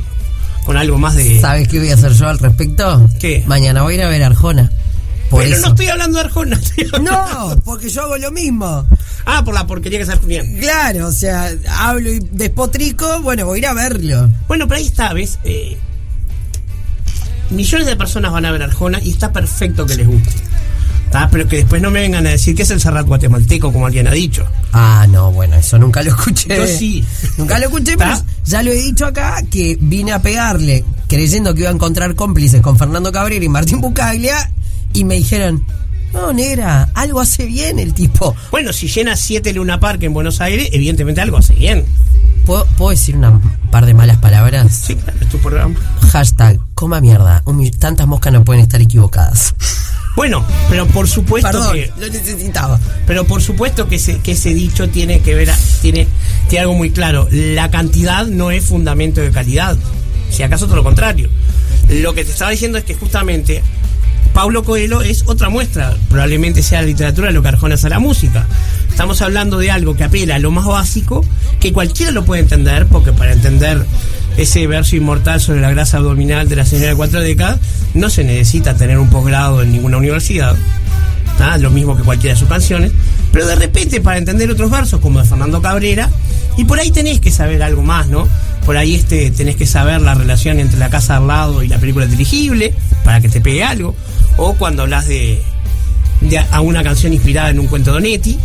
con 0.64 0.76
algo 0.76 0.98
más 0.98 1.14
de... 1.14 1.40
¿Sabes 1.40 1.68
qué 1.68 1.78
voy 1.78 1.90
a 1.90 1.94
hacer 1.94 2.12
yo 2.12 2.28
al 2.28 2.38
respecto? 2.38 3.06
¿Qué? 3.20 3.44
Mañana 3.46 3.82
voy 3.82 3.94
a 3.94 3.96
ir 3.96 4.02
a 4.02 4.08
ver 4.08 4.22
Arjona. 4.22 4.70
Por 5.30 5.42
Pero 5.42 5.56
eso. 5.56 5.66
no 5.66 5.72
estoy 5.72 5.86
hablando 5.88 6.18
de 6.18 6.24
Arjona. 6.24 6.60
No, 7.02 7.56
porque 7.64 7.88
yo 7.90 8.02
hago 8.02 8.16
lo 8.16 8.30
mismo. 8.30 8.86
Ah, 9.26 9.42
por 9.44 9.54
la 9.54 9.66
porquería 9.66 9.98
que 9.98 10.06
se 10.06 10.16
bien. 10.26 10.58
Claro, 10.58 11.08
o 11.08 11.12
sea, 11.12 11.50
hablo 11.78 12.12
y 12.12 12.20
despotrico, 12.30 13.20
bueno, 13.22 13.46
voy 13.46 13.56
a 13.56 13.58
ir 13.58 13.66
a 13.66 13.74
verlo. 13.74 14.30
Bueno, 14.48 14.68
pero 14.68 14.78
ahí 14.78 14.86
está, 14.86 15.12
¿ves? 15.12 15.38
Eh, 15.44 15.76
millones 17.50 17.86
de 17.86 17.96
personas 17.96 18.32
van 18.32 18.44
a 18.44 18.52
ver 18.52 18.62
Arjona 18.62 19.00
y 19.02 19.10
está 19.10 19.32
perfecto 19.32 19.86
que 19.86 19.96
les 19.96 20.06
guste. 20.06 20.32
¿Tá? 21.14 21.28
Pero 21.30 21.46
que 21.46 21.58
después 21.58 21.80
no 21.80 21.92
me 21.92 22.00
vengan 22.00 22.26
a 22.26 22.30
decir 22.30 22.56
que 22.56 22.62
es 22.62 22.70
el 22.72 22.80
Serrat 22.80 23.06
guatemalteco, 23.06 23.72
como 23.72 23.86
alguien 23.86 24.08
ha 24.08 24.10
dicho. 24.10 24.44
Ah, 24.72 25.06
no, 25.08 25.30
bueno, 25.30 25.54
eso 25.54 25.78
nunca 25.78 26.02
lo 26.02 26.10
escuché. 26.10 26.48
Yo 26.48 26.66
sí. 26.66 27.04
Nunca 27.38 27.56
lo 27.60 27.66
escuché, 27.66 27.96
pero 27.96 28.14
¿Está? 28.14 28.26
ya 28.44 28.64
lo 28.64 28.72
he 28.72 28.82
dicho 28.82 29.06
acá 29.06 29.40
que 29.48 29.78
vine 29.80 30.12
a 30.12 30.20
pegarle 30.20 30.84
creyendo 31.06 31.54
que 31.54 31.60
iba 31.60 31.70
a 31.70 31.72
encontrar 31.72 32.16
cómplices 32.16 32.60
con 32.62 32.76
Fernando 32.76 33.12
Cabrera 33.12 33.44
y 33.44 33.48
Martín 33.48 33.80
Bucaglia 33.80 34.50
y 34.92 35.04
me 35.04 35.14
dijeron, 35.14 35.64
no, 36.12 36.32
negra, 36.32 36.88
algo 36.94 37.20
hace 37.20 37.46
bien 37.46 37.78
el 37.78 37.94
tipo. 37.94 38.34
Bueno, 38.50 38.72
si 38.72 38.88
llena 38.88 39.14
7 39.14 39.52
Luna 39.52 39.78
Park 39.78 40.02
en 40.02 40.14
Buenos 40.14 40.40
Aires, 40.40 40.68
evidentemente 40.72 41.20
algo 41.20 41.36
hace 41.36 41.54
bien. 41.54 41.84
¿Puedo, 42.44 42.66
puedo 42.76 42.90
decir 42.90 43.16
una 43.16 43.40
par 43.70 43.86
de 43.86 43.94
malas 43.94 44.16
palabras? 44.16 44.74
Sí, 44.84 44.96
claro, 44.96 45.18
es 45.20 45.28
tu 45.28 45.38
programa. 45.38 45.76
Hashtag, 46.10 46.58
coma 46.74 47.00
mierda. 47.00 47.44
Tantas 47.78 48.08
moscas 48.08 48.32
no 48.32 48.42
pueden 48.42 48.62
estar 48.64 48.80
equivocadas. 48.80 49.54
Bueno, 50.16 50.44
pero 50.70 50.86
por 50.86 51.08
supuesto 51.08 51.48
Perdón, 51.50 51.72
que... 51.72 51.90
lo 51.98 52.08
necesitaba. 52.08 52.78
Pero 53.06 53.24
por 53.24 53.42
supuesto 53.42 53.88
que 53.88 53.96
ese, 53.96 54.18
que 54.20 54.32
ese 54.32 54.54
dicho 54.54 54.88
tiene 54.88 55.20
que 55.20 55.34
ver, 55.34 55.50
a- 55.50 55.58
tiene, 55.82 56.06
tiene 56.48 56.62
algo 56.62 56.74
muy 56.74 56.90
claro. 56.90 57.26
La 57.32 57.70
cantidad 57.70 58.24
no 58.26 58.50
es 58.52 58.64
fundamento 58.64 59.20
de 59.20 59.30
calidad. 59.32 59.76
Si 60.30 60.42
acaso 60.42 60.66
todo 60.66 60.76
lo 60.76 60.84
contrario. 60.84 61.28
Lo 61.88 62.14
que 62.14 62.24
te 62.24 62.30
estaba 62.30 62.50
diciendo 62.52 62.78
es 62.78 62.84
que 62.84 62.94
justamente 62.94 63.62
Paulo 64.32 64.62
Coelho 64.64 65.02
es 65.02 65.24
otra 65.26 65.48
muestra. 65.48 65.96
Probablemente 66.08 66.62
sea 66.62 66.80
la 66.80 66.86
literatura 66.86 67.30
lo 67.32 67.42
que 67.42 67.48
Arjona 67.48 67.74
es 67.74 67.84
a 67.84 67.88
la 67.88 67.98
música. 67.98 68.46
Estamos 68.88 69.20
hablando 69.22 69.58
de 69.58 69.70
algo 69.72 69.96
que 69.96 70.04
apela 70.04 70.36
a 70.36 70.38
lo 70.38 70.50
más 70.52 70.64
básico, 70.66 71.24
que 71.60 71.72
cualquiera 71.72 72.12
lo 72.12 72.24
puede 72.24 72.42
entender, 72.42 72.86
porque 72.86 73.12
para 73.12 73.32
entender 73.32 73.84
ese 74.36 74.66
verso 74.68 74.94
inmortal 74.96 75.40
sobre 75.40 75.60
la 75.60 75.70
grasa 75.70 75.98
abdominal 75.98 76.48
de 76.48 76.56
la 76.56 76.64
señora 76.64 76.90
de 76.90 76.96
cuatro 76.96 77.20
décadas, 77.20 77.58
no 77.94 78.10
se 78.10 78.24
necesita 78.24 78.76
tener 78.76 78.98
un 78.98 79.08
posgrado 79.08 79.62
en 79.62 79.72
ninguna 79.72 79.96
universidad. 79.96 80.56
lo 81.58 81.70
mismo 81.70 81.96
que 81.96 82.02
cualquiera 82.02 82.34
de 82.34 82.40
sus 82.40 82.48
canciones, 82.48 82.92
pero 83.32 83.46
de 83.46 83.54
repente 83.54 84.00
para 84.00 84.18
entender 84.18 84.50
otros 84.50 84.70
versos 84.70 85.00
como 85.00 85.20
de 85.20 85.28
Fernando 85.28 85.62
Cabrera, 85.62 86.10
y 86.56 86.64
por 86.64 86.78
ahí 86.78 86.90
tenés 86.90 87.20
que 87.20 87.30
saber 87.30 87.62
algo 87.62 87.82
más, 87.82 88.08
¿no? 88.08 88.28
Por 88.64 88.76
ahí 88.76 88.94
este 88.94 89.30
tenés 89.30 89.56
que 89.56 89.66
saber 89.66 90.00
la 90.00 90.14
relación 90.14 90.60
entre 90.60 90.78
la 90.78 90.88
casa 90.88 91.16
al 91.16 91.26
lado 91.26 91.62
y 91.62 91.68
la 91.68 91.78
película 91.78 92.06
dirigible, 92.06 92.74
para 93.04 93.20
que 93.20 93.28
te 93.28 93.40
pegue 93.40 93.64
algo, 93.64 93.94
o 94.36 94.54
cuando 94.54 94.82
hablas 94.82 95.06
de, 95.06 95.42
de 96.20 96.38
a 96.38 96.60
una 96.60 96.82
canción 96.82 97.12
inspirada 97.12 97.50
en 97.50 97.58
un 97.58 97.66
cuento 97.66 97.92
de 97.92 97.98
Onetti, 97.98 98.38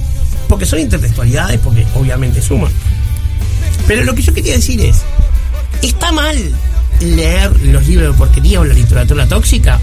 porque 0.47 0.65
son 0.65 0.79
intertextualidades, 0.79 1.59
porque 1.59 1.85
obviamente 1.95 2.41
suman. 2.41 2.71
Pero 3.87 4.03
lo 4.03 4.13
que 4.13 4.21
yo 4.21 4.33
quería 4.33 4.53
decir 4.53 4.81
es, 4.81 5.01
¿está 5.81 6.11
mal 6.11 6.37
leer 7.01 7.51
los 7.61 7.87
libros 7.87 8.13
de 8.13 8.17
porquería 8.17 8.59
o 8.59 8.65
la 8.65 8.73
literatura 8.73 9.27
tóxica? 9.27 9.79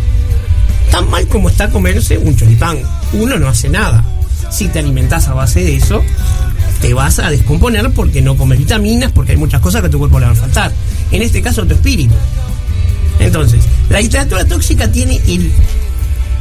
tan 0.91 1.09
mal 1.11 1.27
como 1.29 1.49
está 1.49 1.69
comerse 1.71 2.19
un 2.19 2.37
choripán. 2.37 2.79
Uno 3.13 3.39
no 3.39 3.49
hace 3.49 3.69
nada. 3.69 4.05
Si 4.51 4.69
te 4.69 4.79
alimentas 4.79 5.29
a 5.29 5.35
base 5.35 5.61
de 5.61 5.77
eso, 5.77 6.03
te 6.81 6.95
vas 6.95 7.19
a 7.19 7.31
descomponer 7.31 7.91
porque 7.91 8.23
no 8.23 8.37
comes 8.37 8.59
vitaminas, 8.59 9.13
porque 9.13 9.33
hay 9.33 9.39
muchas 9.39 9.61
cosas 9.61 9.81
que 9.81 9.89
a 9.89 9.91
tu 9.91 9.99
cuerpo 9.99 10.19
le 10.19 10.27
van 10.27 10.37
a 10.37 10.41
faltar. 10.41 10.73
En 11.11 11.23
este 11.23 11.43
caso, 11.43 11.67
tu 11.67 11.75
espíritu. 11.75 12.15
Entonces, 13.19 13.65
la 13.91 14.01
literatura 14.01 14.45
tóxica 14.45 14.91
tiene 14.91 15.21
el, 15.27 15.51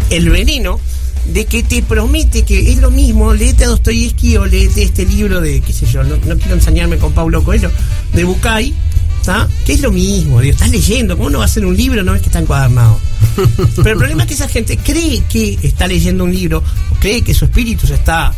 el 0.10 0.30
veneno 0.30 0.80
de 1.26 1.46
que 1.46 1.64
te 1.64 1.82
promete 1.82 2.44
que 2.44 2.72
es 2.72 2.78
lo 2.78 2.92
mismo, 2.92 3.34
léete 3.34 3.64
a 3.64 3.68
Dostoyevsky 3.68 4.38
o 4.38 4.46
léete 4.46 4.84
este 4.84 5.06
libro 5.06 5.42
de, 5.42 5.62
qué 5.62 5.74
sé 5.74 5.88
yo, 5.88 6.04
no, 6.04 6.18
no 6.18 6.38
quiero 6.38 6.54
ensañarme 6.54 6.98
con 6.98 7.14
Pablo 7.14 7.44
Coelho, 7.44 7.72
de 8.14 8.24
Bucay, 8.24 8.76
¿tá? 9.26 9.48
que 9.66 9.74
es 9.74 9.82
lo 9.82 9.92
mismo, 9.92 10.40
digo, 10.42 10.54
estás 10.54 10.70
leyendo, 10.70 11.18
¿cómo 11.18 11.30
no 11.30 11.40
va 11.40 11.46
a 11.46 11.50
ser 11.50 11.66
un 11.66 11.76
libro? 11.76 12.04
No 12.04 12.14
ves 12.14 12.22
que 12.22 12.28
está 12.30 12.40
encuadernado. 12.40 13.00
Pero 13.76 13.90
el 13.92 13.98
problema 13.98 14.24
es 14.24 14.28
que 14.28 14.34
esa 14.36 14.48
gente 14.48 14.78
cree 14.78 15.24
que 15.28 15.60
está 15.64 15.88
leyendo 15.88 16.24
un 16.24 16.34
libro, 16.34 16.64
o 16.92 16.96
cree 17.00 17.22
que 17.24 17.34
su 17.34 17.46
espíritu 17.46 17.88
se 17.88 17.96
está 17.96 18.34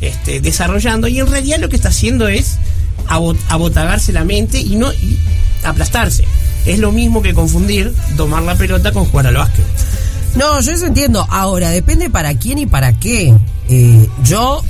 este, 0.00 0.40
desarrollando, 0.40 1.06
y 1.08 1.20
en 1.20 1.26
realidad 1.26 1.58
lo 1.60 1.68
que 1.68 1.76
está 1.76 1.88
haciendo 1.90 2.26
es 2.28 2.56
abo- 3.08 3.36
abotagarse 3.48 4.12
la 4.12 4.24
mente 4.24 4.58
y 4.60 4.76
no 4.76 4.92
y 4.92 5.18
aplastarse. 5.64 6.24
Es 6.66 6.78
lo 6.78 6.92
mismo 6.92 7.22
que 7.22 7.32
confundir 7.34 7.92
domar 8.16 8.42
la 8.42 8.54
pelota 8.54 8.92
con 8.92 9.04
jugar 9.06 9.26
al 9.28 9.36
básquet. 9.36 9.64
No, 10.36 10.60
yo 10.60 10.72
eso 10.72 10.86
entiendo. 10.86 11.26
Ahora, 11.30 11.70
depende 11.70 12.08
para 12.10 12.34
quién 12.34 12.58
y 12.58 12.66
para 12.66 12.92
qué. 12.98 13.34
Eh, 13.68 14.06
yo 14.24 14.62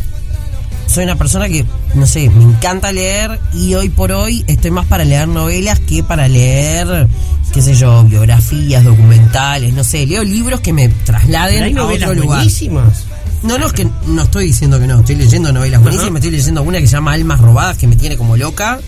soy 0.86 1.04
una 1.04 1.16
persona 1.16 1.48
que, 1.48 1.64
no 1.94 2.06
sé, 2.06 2.30
me 2.30 2.44
encanta 2.44 2.92
leer 2.92 3.38
y 3.52 3.74
hoy 3.74 3.88
por 3.88 4.12
hoy 4.12 4.44
estoy 4.46 4.70
más 4.70 4.86
para 4.86 5.04
leer 5.04 5.26
novelas 5.28 5.80
que 5.80 6.02
para 6.04 6.28
leer, 6.28 7.08
qué 7.52 7.60
sé 7.62 7.74
yo, 7.74 8.04
biografías, 8.04 8.84
documentales, 8.84 9.74
no 9.74 9.82
sé, 9.84 10.06
leo 10.06 10.22
libros 10.24 10.60
que 10.60 10.72
me 10.72 10.88
trasladen 10.88 11.62
hay 11.64 11.76
a 11.76 11.84
otro 11.84 12.14
lugar. 12.14 12.38
buenísimas. 12.38 13.04
No, 13.42 13.56
no, 13.58 13.66
es 13.66 13.72
que 13.72 13.88
no 14.06 14.22
estoy 14.22 14.46
diciendo 14.46 14.78
que 14.78 14.86
no, 14.86 15.00
estoy 15.00 15.16
leyendo 15.16 15.50
novelas 15.52 15.80
buenísimas, 15.82 16.16
estoy 16.16 16.30
leyendo 16.36 16.62
una 16.62 16.78
que 16.78 16.86
se 16.86 16.92
llama 16.92 17.12
Almas 17.12 17.40
Robadas, 17.40 17.76
que 17.78 17.86
me 17.86 17.96
tiene 17.96 18.16
como 18.16 18.36
loca. 18.36 18.78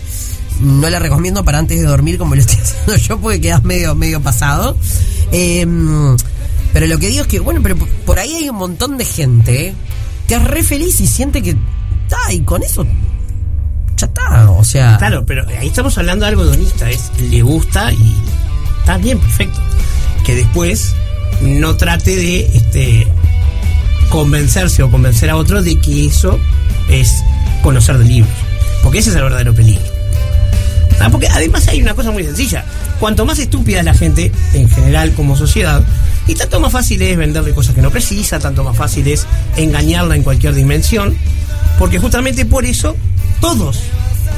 No 0.61 0.87
la 0.91 0.99
recomiendo 0.99 1.43
para 1.43 1.57
antes 1.57 1.79
de 1.79 1.85
dormir 1.87 2.19
como 2.19 2.35
lo 2.35 2.41
estoy 2.41 2.57
haciendo 2.61 2.95
yo, 2.95 3.19
porque 3.19 3.41
quedas 3.41 3.63
medio, 3.63 3.95
medio 3.95 4.21
pasado. 4.21 4.77
Eh, 5.31 5.65
pero 6.71 6.85
lo 6.87 6.99
que 6.99 7.07
digo 7.07 7.23
es 7.23 7.27
que, 7.27 7.39
bueno, 7.39 7.59
pero 7.63 7.75
por- 7.77 7.89
por 7.89 8.19
ahí 8.19 8.33
hay 8.35 8.49
un 8.49 8.55
montón 8.57 8.97
de 8.97 9.05
gente 9.05 9.73
que 10.27 10.35
es 10.35 10.43
re 10.43 10.63
feliz 10.63 11.01
y 11.01 11.07
siente 11.07 11.41
que 11.41 11.57
y 12.31 12.41
con 12.41 12.63
eso 12.63 12.85
ya 13.97 14.49
o 14.49 14.63
sea... 14.63 14.97
Claro, 14.97 15.25
pero 15.25 15.45
ahí 15.47 15.67
estamos 15.67 15.97
hablando 15.97 16.25
de 16.25 16.29
algo 16.29 16.43
hedonista, 16.43 16.89
es 16.89 17.11
le 17.19 17.41
gusta 17.41 17.91
y 17.91 18.15
está 18.79 18.97
bien, 18.97 19.19
perfecto. 19.19 19.59
Que 20.25 20.35
después 20.35 20.93
no 21.41 21.75
trate 21.75 22.15
de 22.15 22.39
este 22.53 23.07
convencerse 24.09 24.83
o 24.83 24.91
convencer 24.91 25.29
a 25.29 25.35
otro 25.35 25.61
de 25.61 25.79
que 25.79 26.07
eso 26.07 26.39
es 26.89 27.23
conocer 27.61 27.97
de 27.97 28.05
libros. 28.05 28.33
Porque 28.81 28.99
ese 28.99 29.11
es 29.11 29.15
el 29.15 29.23
verdadero 29.23 29.53
peligro. 29.53 29.83
Porque 31.11 31.27
además 31.27 31.67
hay 31.67 31.81
una 31.81 31.93
cosa 31.93 32.11
muy 32.11 32.23
sencilla. 32.23 32.63
Cuanto 32.99 33.25
más 33.25 33.37
estúpida 33.39 33.79
es 33.79 33.85
la 33.85 33.93
gente, 33.93 34.31
en 34.53 34.69
general 34.69 35.11
como 35.13 35.35
sociedad, 35.35 35.83
y 36.27 36.35
tanto 36.35 36.59
más 36.59 36.71
fácil 36.71 37.01
es 37.01 37.17
venderle 37.17 37.53
cosas 37.53 37.75
que 37.75 37.81
no 37.81 37.91
precisa, 37.91 38.39
tanto 38.39 38.63
más 38.63 38.77
fácil 38.77 39.07
es 39.07 39.25
engañarla 39.57 40.15
en 40.15 40.23
cualquier 40.23 40.53
dimensión, 40.53 41.17
porque 41.83 41.99
justamente 41.99 42.45
por 42.45 42.63
eso 42.63 42.95
todos 43.41 43.81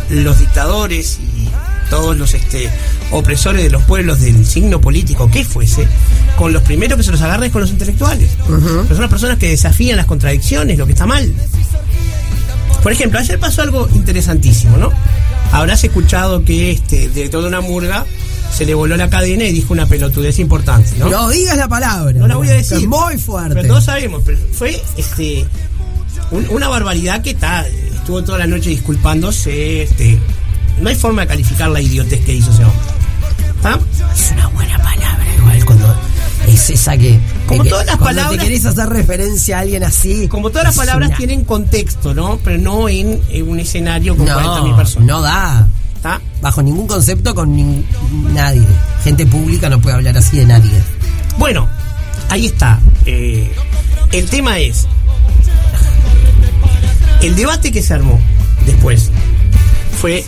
los 0.10 0.40
dictadores 0.40 1.20
y 1.20 1.48
todos 1.92 2.18
los 2.18 2.34
este, 2.34 2.72
opresores 3.12 3.62
de 3.62 3.70
los 3.70 3.84
pueblos 3.84 4.22
del 4.22 4.48
signo 4.48 4.82
político 4.82 5.30
que 5.30 5.46
fuese, 5.46 5.88
con 6.40 6.54
los 6.54 6.64
primeros 6.64 6.98
que 6.98 7.04
se 7.04 7.12
los 7.12 7.22
agarra 7.22 7.46
es 7.46 7.52
con 7.52 7.62
los 7.62 7.70
intelectuales. 7.70 8.32
Pero 8.48 8.88
son 8.88 9.02
las 9.02 9.12
personas 9.12 9.38
que 9.38 9.48
desafían 9.48 9.96
las 9.96 10.08
contradicciones, 10.08 10.76
lo 10.76 10.88
que 10.88 10.94
está 10.94 11.06
mal. 11.06 11.32
Por 12.82 12.92
ejemplo, 12.92 13.20
ayer 13.20 13.38
pasó 13.38 13.62
algo 13.62 13.88
interesantísimo, 13.94 14.78
¿no? 14.78 14.92
Habrás 15.52 15.84
escuchado 15.84 16.44
que 16.44 16.72
este 16.72 17.10
director 17.10 17.44
de 17.44 17.50
una 17.50 17.62
murga 17.62 18.08
se 18.52 18.66
le 18.66 18.74
voló 18.74 18.98
la 18.98 19.12
cadena 19.12 19.44
y 19.44 19.52
dijo 19.52 19.72
una 19.72 19.86
pelotudez 19.86 20.40
importante, 20.40 20.90
¿no? 20.98 21.10
No 21.10 21.30
digas 21.30 21.58
la 21.58 21.68
palabra. 21.68 22.12
No 22.14 22.28
la 22.28 22.38
voy 22.38 22.50
a 22.50 22.54
decir. 22.54 22.78
Es 22.78 22.88
muy 22.88 23.20
fuerte. 23.20 23.54
Pero 23.54 23.68
todos 23.68 23.84
sabemos, 23.84 24.24
pero 24.26 24.40
fue 24.52 24.82
este 24.98 25.46
un- 26.32 26.48
una 26.50 26.68
barbaridad 26.68 27.22
que 27.22 27.32
está, 27.32 27.68
estuvo 27.68 28.24
toda 28.24 28.38
la 28.40 28.48
noche 28.48 28.70
disculpándose, 28.72 29.84
este 29.84 30.20
no 30.82 30.90
hay 30.90 30.96
forma 30.96 31.22
de 31.22 31.28
calificar 31.28 31.70
la 31.70 31.82
idiotez 31.82 32.20
que 32.26 32.34
hizo 32.34 32.52
ese 32.52 32.64
hombre. 32.66 32.80
¿Está? 33.56 33.80
Es 34.14 34.32
una 34.32 34.48
buena 34.48 34.78
palabra, 34.78 35.24
igual, 35.38 35.66
cuando 35.66 35.96
es 36.48 36.70
esa 36.70 36.98
que. 36.98 37.20
Como 37.48 37.64
que- 37.64 37.70
todas 37.70 37.86
las 37.86 37.98
palabras- 37.98 38.32
te 38.40 38.46
querés 38.46 38.66
hacer 38.66 38.88
referencia 38.90 39.58
a 39.58 39.62
alguien 39.62 39.84
así. 39.84 40.28
Como 40.28 40.50
todas 40.50 40.66
las 40.66 40.76
palabras 40.76 41.08
una- 41.10 41.18
tienen 41.18 41.46
contexto, 41.46 42.14
¿no? 42.14 42.40
Pero 42.44 42.58
no 42.60 42.90
en, 42.90 43.22
en 43.30 43.50
un 43.50 43.60
escenario 43.60 44.16
con 44.18 44.26
40.000 44.28 44.72
No, 44.72 44.78
personas. 44.78 45.08
no 45.08 45.22
da. 45.22 45.68
¿Está? 45.96 46.22
Bajo 46.42 46.62
ningún 46.62 46.86
concepto 46.86 47.34
con 47.34 47.56
nin- 47.58 47.84
nadie. 48.34 48.62
Gente 49.04 49.26
pública 49.26 49.70
no 49.70 49.80
puede 49.82 49.96
hablar 49.96 50.16
así 50.18 50.38
de 50.38 50.46
nadie. 50.46 50.72
Bueno, 51.40 51.68
ahí 52.30 52.46
está. 52.48 52.80
Eh, 53.08 53.50
el 54.12 54.26
tema 54.30 54.60
es. 54.60 54.86
El 57.26 57.36
debate 57.36 57.72
que 57.72 57.82
se 57.82 57.92
armó 57.92 58.20
después 58.68 59.10
fue 60.00 60.24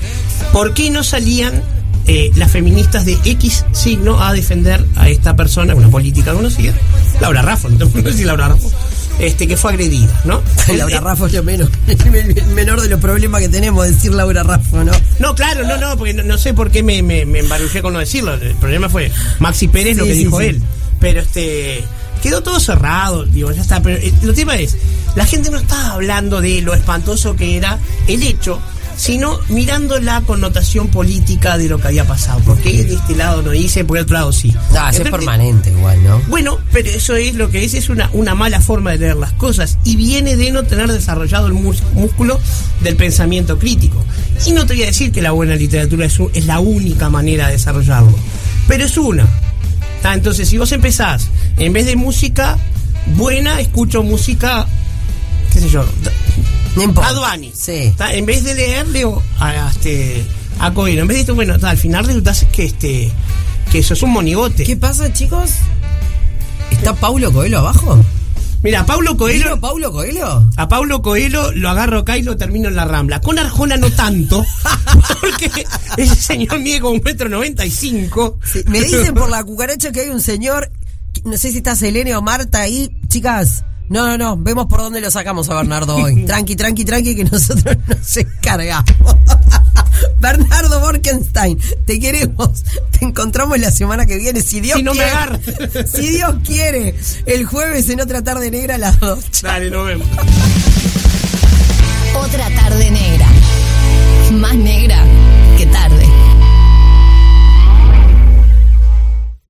por 0.51 0.73
qué 0.73 0.89
no 0.89 1.03
salían 1.03 1.61
eh, 2.07 2.31
las 2.33 2.49
feministas 2.49 3.05
de 3.05 3.19
X 3.23 3.65
signo 3.71 4.23
a 4.23 4.33
defender 4.33 4.83
a 4.95 5.07
esta 5.07 5.35
persona, 5.35 5.75
una 5.75 5.89
política 5.89 6.33
conocida, 6.33 6.73
Laura 7.21 7.43
Raffo, 7.43 7.69
no 7.69 7.93
que 7.93 8.01
decir 8.01 8.25
Laura 8.25 8.47
Raffo, 8.47 8.71
este, 9.19 9.47
que 9.47 9.55
fue 9.57 9.73
agredida, 9.73 10.09
¿no? 10.25 10.41
Laura 10.75 10.99
Raffo 10.99 11.27
es 11.27 11.33
lo 11.33 11.43
menos, 11.43 11.69
el 11.87 12.45
menor 12.55 12.81
de 12.81 12.89
los 12.89 12.99
problemas 12.99 13.41
que 13.41 13.49
tenemos, 13.49 13.87
decir 13.87 14.11
Laura 14.11 14.41
Raffo, 14.41 14.83
¿no? 14.83 14.91
No, 15.19 15.35
claro, 15.35 15.67
no, 15.67 15.77
no, 15.77 15.95
porque 15.97 16.15
no, 16.15 16.23
no 16.23 16.39
sé 16.39 16.55
por 16.55 16.71
qué 16.71 16.81
me, 16.81 17.03
me, 17.03 17.27
me 17.27 17.39
embarullé 17.39 17.83
con 17.83 17.93
no 17.93 17.99
decirlo. 17.99 18.33
El 18.33 18.55
problema 18.55 18.89
fue 18.89 19.11
Maxi 19.37 19.67
Pérez 19.67 19.97
lo 19.97 20.05
que 20.05 20.13
sí, 20.13 20.19
dijo 20.23 20.39
sí. 20.39 20.47
él. 20.47 20.63
Pero 20.99 21.21
este 21.21 21.83
quedó 22.21 22.41
todo 22.43 22.59
cerrado, 22.59 23.25
digo, 23.25 23.51
ya 23.51 23.61
está. 23.61 23.81
Pero 23.81 23.97
el, 23.97 24.13
el 24.21 24.33
tema 24.35 24.55
es, 24.57 24.77
la 25.15 25.25
gente 25.25 25.49
no 25.49 25.57
estaba 25.57 25.93
hablando 25.93 26.41
de 26.41 26.61
lo 26.61 26.73
espantoso 26.73 27.35
que 27.35 27.57
era 27.57 27.79
el 28.07 28.23
hecho, 28.23 28.59
sino 28.97 29.39
mirando 29.49 29.99
la 29.99 30.21
connotación 30.21 30.89
política 30.89 31.57
de 31.57 31.69
lo 31.69 31.79
que 31.79 31.87
había 31.87 32.05
pasado. 32.05 32.39
¿Por 32.39 32.57
qué 32.57 32.83
de 32.83 32.95
este 32.95 33.15
lado 33.15 33.41
no 33.41 33.53
hice, 33.53 33.85
por 33.85 33.97
el 33.97 34.03
otro 34.03 34.15
lado 34.15 34.33
sí? 34.33 34.53
No, 34.73 34.89
eso 34.89 35.03
es 35.03 35.09
permanente 35.09 35.69
igual, 35.69 36.03
¿no? 36.03 36.19
bueno, 36.27 36.57
pero 36.71 36.89
eso 36.89 37.15
es 37.15 37.35
lo 37.35 37.49
que 37.49 37.63
es, 37.63 37.75
es 37.75 37.89
una, 37.89 38.09
una 38.13 38.35
mala 38.35 38.59
forma 38.59 38.91
de 38.91 38.97
leer 38.97 39.15
las 39.15 39.33
cosas 39.33 39.77
y 39.85 39.95
viene 39.95 40.35
de 40.35 40.51
no 40.51 40.63
tener 40.63 40.91
desarrollado 40.91 41.47
el 41.47 41.53
músculo 41.53 42.39
del 42.81 42.95
pensamiento 42.95 43.57
crítico. 43.59 44.03
Y 44.45 44.51
no 44.51 44.65
te 44.65 44.73
voy 44.73 44.83
a 44.83 44.87
decir 44.87 45.11
que 45.11 45.21
la 45.21 45.31
buena 45.31 45.55
literatura 45.55 46.05
es, 46.05 46.17
es 46.33 46.45
la 46.45 46.59
única 46.59 47.09
manera 47.09 47.47
de 47.47 47.53
desarrollarlo, 47.53 48.17
pero 48.67 48.85
es 48.85 48.97
una. 48.97 49.27
Ah, 50.07 50.13
Entonces, 50.13 50.47
si 50.47 50.57
vos 50.57 50.71
empezás, 50.71 51.27
en 51.57 51.73
vez 51.73 51.85
de 51.85 51.97
música 51.97 52.57
buena, 53.17 53.59
escucho 53.59 54.03
música, 54.03 54.65
qué 55.51 55.59
sé 55.59 55.69
yo, 55.69 55.85
No 56.77 56.93
Bunny. 56.93 57.51
Sí. 57.53 57.93
En 58.11 58.25
vez 58.25 58.45
de 58.45 58.55
leer, 58.55 58.87
leo 58.87 59.21
a, 59.37 59.69
este, 59.69 60.23
a 60.59 60.73
Coelho. 60.73 61.01
En 61.01 61.07
vez 61.07 61.17
de 61.17 61.21
esto, 61.21 61.35
bueno, 61.35 61.55
al 61.61 61.77
final 61.77 62.05
resulta 62.05 62.33
que 62.53 62.65
este 62.65 63.11
que 63.69 63.79
eso 63.79 63.95
es 63.95 64.01
un 64.01 64.11
monigote. 64.11 64.63
¿Qué 64.63 64.77
pasa, 64.77 65.11
chicos? 65.11 65.51
¿Está 66.71 66.93
Paulo 66.95 67.29
Coelho 67.33 67.59
abajo? 67.59 68.01
Mira, 68.63 68.85
Paulo 68.85 69.15
Coelho, 69.15 69.43
¿Vino 69.45 69.61
Paulo 69.61 69.91
Coelho? 69.91 70.49
a 70.57 70.67
Paulo 70.67 71.01
Coelho 71.01 71.51
lo 71.53 71.69
agarro 71.69 71.99
acá 71.99 72.17
y 72.17 72.23
lo 72.23 72.35
termino 72.35 72.67
en 72.69 72.75
la 72.75 72.85
rambla. 72.85 73.21
Con 73.21 73.37
Arjona 73.37 73.77
no 73.77 73.89
tanto, 73.91 74.43
porque 75.21 75.65
ese 75.97 76.15
señor 76.15 76.59
mide 76.59 76.79
como 76.79 76.95
un 76.95 77.01
metro 77.03 77.29
noventa 77.29 77.65
y 77.65 77.71
cinco. 77.71 78.39
Me 78.67 78.81
dicen 78.81 79.13
por 79.13 79.29
la 79.29 79.43
cucaracha 79.43 79.91
que 79.91 80.01
hay 80.01 80.09
un 80.09 80.21
señor, 80.21 80.71
no 81.23 81.37
sé 81.37 81.51
si 81.51 81.57
está 81.57 81.75
Selene 81.75 82.15
o 82.15 82.21
Marta 82.21 82.61
ahí. 82.61 82.89
Chicas, 83.07 83.63
no, 83.89 84.05
no, 84.07 84.17
no, 84.17 84.37
vemos 84.37 84.65
por 84.65 84.79
dónde 84.79 85.01
lo 85.01 85.09
sacamos 85.11 85.49
a 85.49 85.55
Bernardo 85.55 85.95
hoy. 85.95 86.25
Tranqui, 86.25 86.55
tranqui, 86.55 86.83
tranqui, 86.83 87.15
que 87.15 87.23
nosotros 87.25 87.77
nos 87.87 88.17
encargamos. 88.17 88.91
Bernardo 90.19 90.79
Borkenstein, 90.79 91.59
te 91.85 91.99
queremos. 91.99 92.63
Te 92.97 93.05
encontramos 93.05 93.59
la 93.59 93.69
semana 93.71 94.05
que 94.05 94.17
viene, 94.17 94.41
si 94.41 94.59
Dios 94.59 94.77
Si 94.77 94.83
no 94.83 94.93
me 94.93 94.97
quiere. 95.03 95.11
agarra. 95.11 95.39
Si 95.87 96.09
Dios 96.09 96.35
quiere, 96.45 96.95
el 97.25 97.45
jueves 97.45 97.89
en 97.89 98.01
otra 98.01 98.23
tarde 98.23 98.49
negra 98.51 98.75
a 98.75 98.77
las 98.79 98.99
dos. 98.99 99.19
Dale, 99.41 99.69
nos 99.69 99.85
vemos. 99.87 100.07
Otra 102.15 102.49
tarde 102.55 102.89
negra. 102.91 103.27
Más 104.33 104.55
negra 104.55 105.03
que 105.57 105.65
tarde. 105.67 106.06